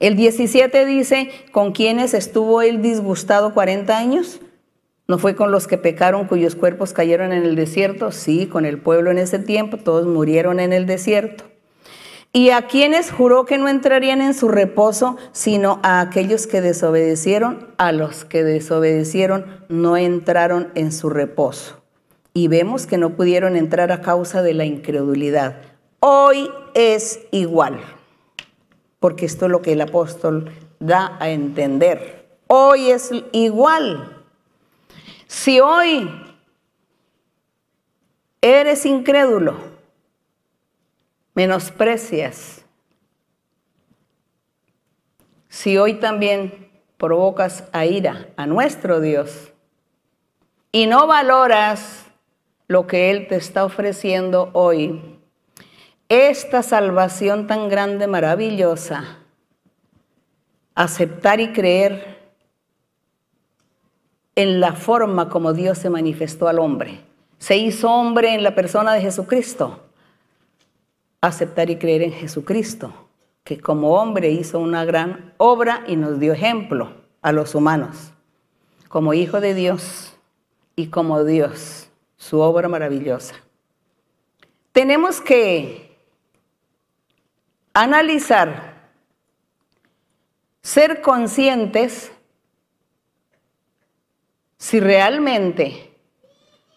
[0.03, 4.41] El 17 dice, ¿con quiénes estuvo él disgustado 40 años?
[5.07, 8.11] ¿No fue con los que pecaron cuyos cuerpos cayeron en el desierto?
[8.11, 11.45] Sí, con el pueblo en ese tiempo, todos murieron en el desierto.
[12.33, 17.69] ¿Y a quienes juró que no entrarían en su reposo, sino a aquellos que desobedecieron?
[17.79, 21.81] A los que desobedecieron no entraron en su reposo.
[22.35, 25.59] Y vemos que no pudieron entrar a causa de la incredulidad.
[26.01, 27.79] Hoy es igual
[29.03, 32.39] porque esto es lo que el apóstol da a entender.
[32.47, 34.23] Hoy es igual.
[35.27, 36.09] Si hoy
[38.41, 39.57] eres incrédulo,
[41.35, 42.65] menosprecias,
[45.49, 49.53] si hoy también provocas a ira a nuestro Dios
[50.71, 52.07] y no valoras
[52.69, 55.12] lo que Él te está ofreciendo hoy,
[56.13, 59.17] esta salvación tan grande, maravillosa,
[60.75, 62.21] aceptar y creer
[64.35, 67.01] en la forma como Dios se manifestó al hombre.
[67.39, 69.81] Se hizo hombre en la persona de Jesucristo.
[71.23, 72.93] Aceptar y creer en Jesucristo,
[73.43, 76.93] que como hombre hizo una gran obra y nos dio ejemplo
[77.23, 78.13] a los humanos,
[78.89, 80.15] como hijo de Dios
[80.77, 81.89] y como Dios,
[82.19, 83.37] su obra maravillosa.
[84.73, 85.91] Tenemos que
[87.75, 88.73] analizar,
[90.62, 92.12] ser conscientes
[94.59, 95.93] si realmente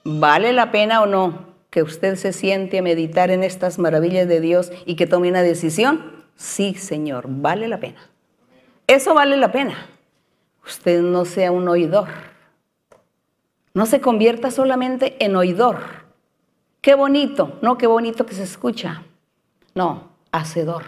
[0.04, 4.40] vale la pena o no que usted se siente a meditar en estas maravillas de
[4.40, 6.24] Dios y que tome una decisión.
[6.36, 8.10] Sí, Señor, vale la pena.
[8.88, 9.90] Eso vale la pena.
[10.66, 12.08] Usted no sea un oidor.
[13.74, 15.80] No se convierta solamente en oidor.
[16.80, 19.04] Qué bonito, no, qué bonito que se escucha.
[19.74, 20.84] No, hacedor.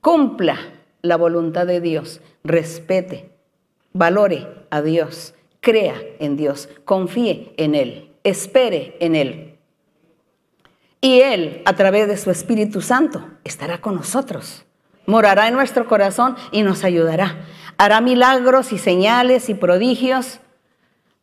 [0.00, 0.58] Cumpla
[1.02, 3.30] la voluntad de Dios, respete,
[3.92, 9.58] valore a Dios, crea en Dios, confíe en Él, espere en Él.
[11.00, 14.64] Y Él, a través de su Espíritu Santo, estará con nosotros,
[15.06, 17.46] morará en nuestro corazón y nos ayudará.
[17.78, 20.40] Hará milagros y señales y prodigios.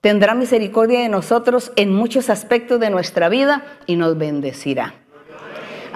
[0.01, 4.95] Tendrá misericordia de nosotros en muchos aspectos de nuestra vida y nos bendecirá.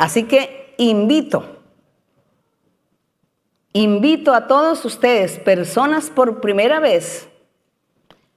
[0.02, 1.44] Así que invito,
[3.72, 7.30] invito a todos ustedes, personas por primera vez,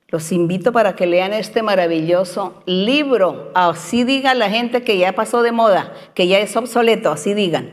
[0.09, 3.51] los invito para que lean este maravilloso libro.
[3.55, 7.71] Así diga la gente que ya pasó de moda, que ya es obsoleto, así digan.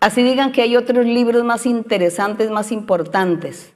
[0.00, 3.74] Así digan que hay otros libros más interesantes, más importantes.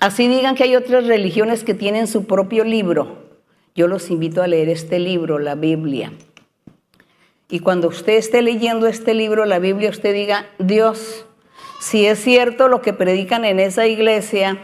[0.00, 3.18] Así digan que hay otras religiones que tienen su propio libro.
[3.76, 6.12] Yo los invito a leer este libro, la Biblia.
[7.50, 11.26] Y cuando usted esté leyendo este libro, la Biblia, usted diga, Dios,
[11.80, 14.58] si es cierto lo que predican en esa iglesia,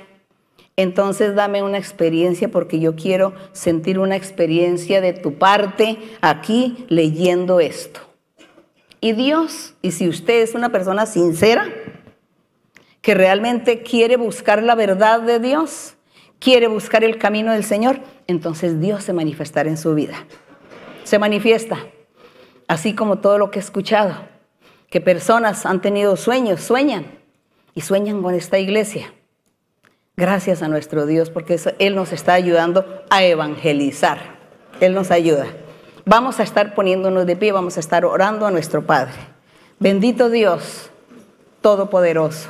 [0.77, 7.61] entonces dame una experiencia porque yo quiero sentir una experiencia de tu parte aquí leyendo
[7.61, 8.01] esto.
[9.01, 11.69] Y Dios, y si usted es una persona sincera,
[13.01, 15.95] que realmente quiere buscar la verdad de Dios,
[16.39, 20.27] quiere buscar el camino del Señor, entonces Dios se manifestará en su vida.
[21.05, 21.79] Se manifiesta,
[22.69, 24.15] así como todo lo que he escuchado,
[24.91, 27.07] que personas han tenido sueños, sueñan
[27.75, 29.13] y sueñan con esta iglesia
[30.17, 34.37] Gracias a nuestro Dios porque Él nos está ayudando a evangelizar.
[34.81, 35.47] Él nos ayuda.
[36.05, 39.15] Vamos a estar poniéndonos de pie, vamos a estar orando a nuestro Padre.
[39.81, 40.91] Bendito Dios,
[41.63, 42.49] Todopoderoso,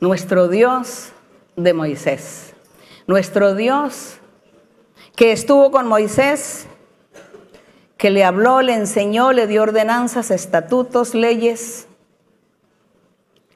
[0.00, 1.12] nuestro Dios
[1.56, 2.52] de Moisés,
[3.06, 4.18] nuestro Dios
[5.16, 6.66] que estuvo con Moisés,
[8.00, 11.86] que le habló, le enseñó, le dio ordenanzas, estatutos, leyes,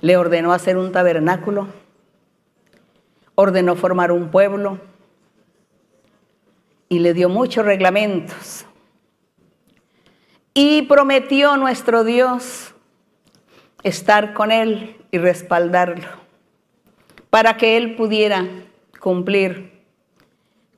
[0.01, 1.69] le ordenó hacer un tabernáculo.
[3.37, 4.81] Ordenó formar un pueblo.
[6.91, 8.67] Y le dio muchos reglamentos.
[10.53, 12.75] Y prometió nuestro Dios
[13.83, 16.07] estar con él y respaldarlo
[17.31, 18.47] para que él pudiera
[19.01, 19.74] cumplir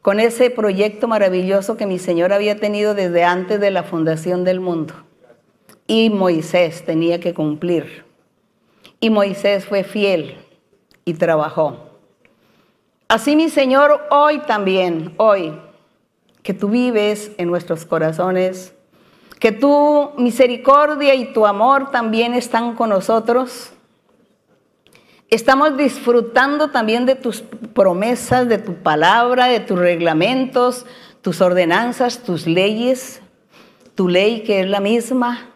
[0.06, 4.60] con ese proyecto maravilloso que mi Señor había tenido desde antes de la fundación del
[4.60, 4.94] mundo.
[5.88, 8.04] Y Moisés tenía que cumplir.
[9.00, 10.36] Y Moisés fue fiel
[11.04, 11.90] y trabajó.
[13.08, 15.58] Así mi Señor, hoy también, hoy,
[16.44, 18.76] que tú vives en nuestros corazones,
[19.40, 23.72] que tu misericordia y tu amor también están con nosotros.
[25.28, 30.86] Estamos disfrutando también de tus promesas, de tu palabra, de tus reglamentos,
[31.20, 33.20] tus ordenanzas, tus leyes,
[33.94, 35.50] tu ley que es la misma.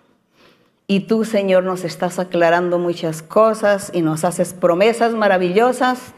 [0.89, 6.15] Y tú, Señor, nos estás aclarando muchas cosas y nos haces promesas maravillosas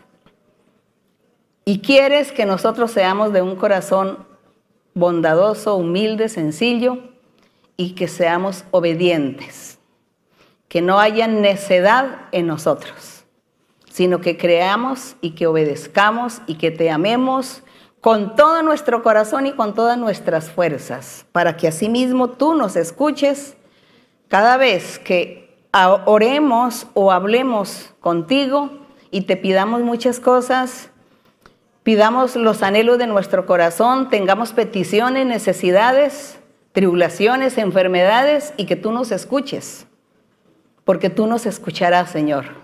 [1.64, 4.26] y quieres que nosotros seamos de un corazón
[4.94, 6.98] bondadoso, humilde, sencillo
[7.76, 9.78] y que seamos obedientes.
[10.68, 13.21] Que no haya necedad en nosotros,
[13.92, 17.62] sino que creamos y que obedezcamos y que te amemos
[18.00, 23.56] con todo nuestro corazón y con todas nuestras fuerzas, para que asimismo tú nos escuches
[24.28, 25.56] cada vez que
[26.06, 28.70] oremos o hablemos contigo
[29.10, 30.90] y te pidamos muchas cosas
[31.82, 36.38] Pidamos los anhelos de nuestro corazón, tengamos peticiones, necesidades,
[36.70, 39.86] tribulaciones, enfermedades y que tú nos escuches.
[40.84, 42.61] Porque tú nos escucharás, Señor.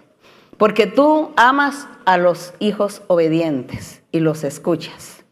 [0.59, 5.25] Porque tú amas a los hijos obedientes y los escuchas.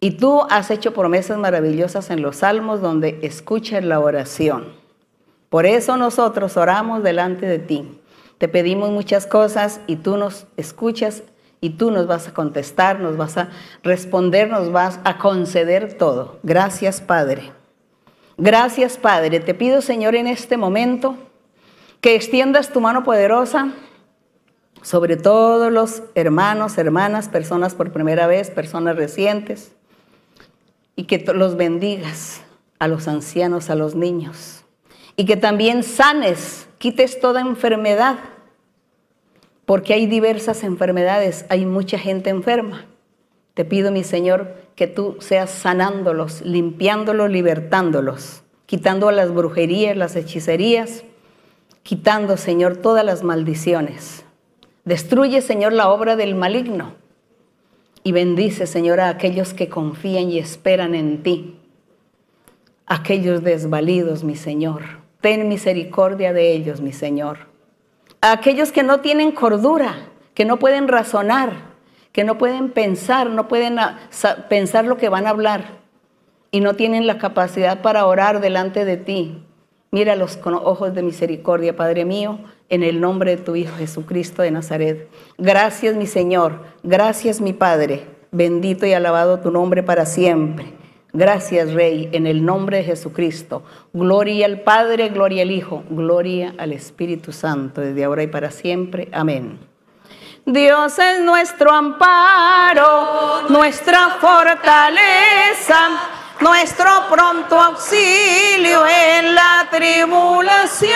[0.00, 4.66] Y tú has hecho promesas maravillosas en los salmos donde escuchas la oración.
[5.48, 8.00] Por eso nosotros oramos delante de ti.
[8.38, 11.22] Te pedimos muchas cosas y tú nos escuchas
[11.60, 13.50] y tú nos vas a contestar, nos vas a
[13.84, 16.40] responder, nos vas a conceder todo.
[16.42, 17.52] Gracias, Padre.
[18.36, 19.38] Gracias, Padre.
[19.38, 21.14] Te pido, Señor, en este momento
[22.00, 23.68] que extiendas tu mano poderosa
[24.82, 29.72] sobre todos los hermanos, hermanas, personas por primera vez, personas recientes,
[30.94, 32.42] y que los bendigas
[32.78, 34.64] a los ancianos, a los niños,
[35.16, 38.18] y que también sanes, quites toda enfermedad
[39.64, 42.86] porque hay diversas enfermedades, hay mucha gente enferma.
[43.54, 51.04] Te pido, mi Señor, que tú seas sanándolos, limpiándolos, libertándolos, quitando las brujerías, las hechicerías,
[51.82, 54.21] quitando, Señor, todas las maldiciones.
[54.84, 56.94] Destruye, Señor, la obra del maligno
[58.02, 61.56] y bendice, Señor, a aquellos que confían y esperan en ti,
[62.86, 65.02] aquellos desvalidos, mi Señor.
[65.20, 67.52] Ten misericordia de ellos, mi Señor
[68.22, 71.72] aquellos que no tienen cordura, que no pueden razonar,
[72.12, 73.98] que no pueden pensar, no pueden ah,
[74.48, 75.82] pensar lo que van a hablar
[76.50, 79.44] y no tienen la capacidad para orar delante de ti.
[79.90, 82.38] Míralos con ojos de misericordia, Padre mío,
[82.72, 85.06] en el nombre de tu Hijo Jesucristo de Nazaret.
[85.36, 90.72] Gracias mi Señor, gracias mi Padre, bendito y alabado tu nombre para siempre.
[91.12, 93.62] Gracias Rey, en el nombre de Jesucristo.
[93.92, 99.10] Gloria al Padre, gloria al Hijo, gloria al Espíritu Santo, desde ahora y para siempre.
[99.12, 99.58] Amén.
[100.46, 105.90] Dios es nuestro amparo, nuestra fortaleza,
[106.40, 110.92] nuestro pronto auxilio en la tribulación.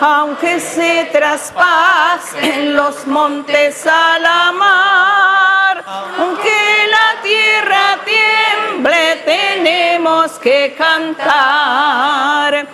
[0.00, 5.82] Aunque se traspasen los montes a la mar,
[6.18, 12.66] aunque la tierra tiemble, tenemos que cantar.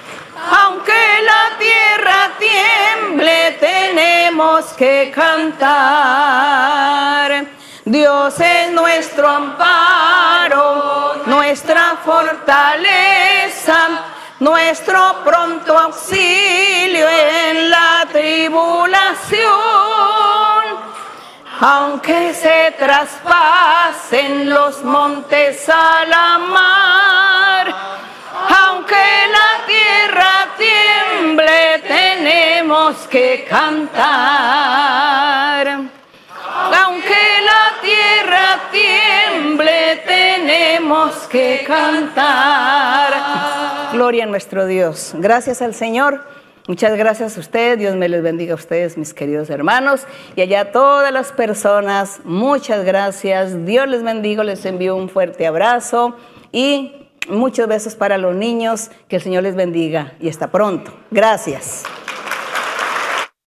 [0.51, 6.83] Aunque la tierra tiemble, tenemos que cantar.
[7.85, 13.89] Dios es nuestro amparo, nuestra fortaleza,
[14.43, 19.43] nuestro pronto auxilio en la tribulación.
[21.61, 27.73] Aunque se traspasen los montes a la mar,
[28.65, 29.05] aunque
[29.37, 34.03] la tierra tiemble, tenemos que cantar.
[36.83, 43.52] Aunque la tierra tiemble, tenemos que cantar.
[43.93, 45.15] Gloria a nuestro Dios.
[45.19, 46.25] Gracias al Señor.
[46.69, 50.71] Muchas gracias a usted, Dios me les bendiga a ustedes, mis queridos hermanos, y allá
[50.71, 56.15] todas las personas, muchas gracias, Dios les bendiga, les envío un fuerte abrazo
[56.53, 60.93] y Muchos besos para los niños, que el Señor les bendiga y hasta pronto.
[61.13, 61.85] Gracias.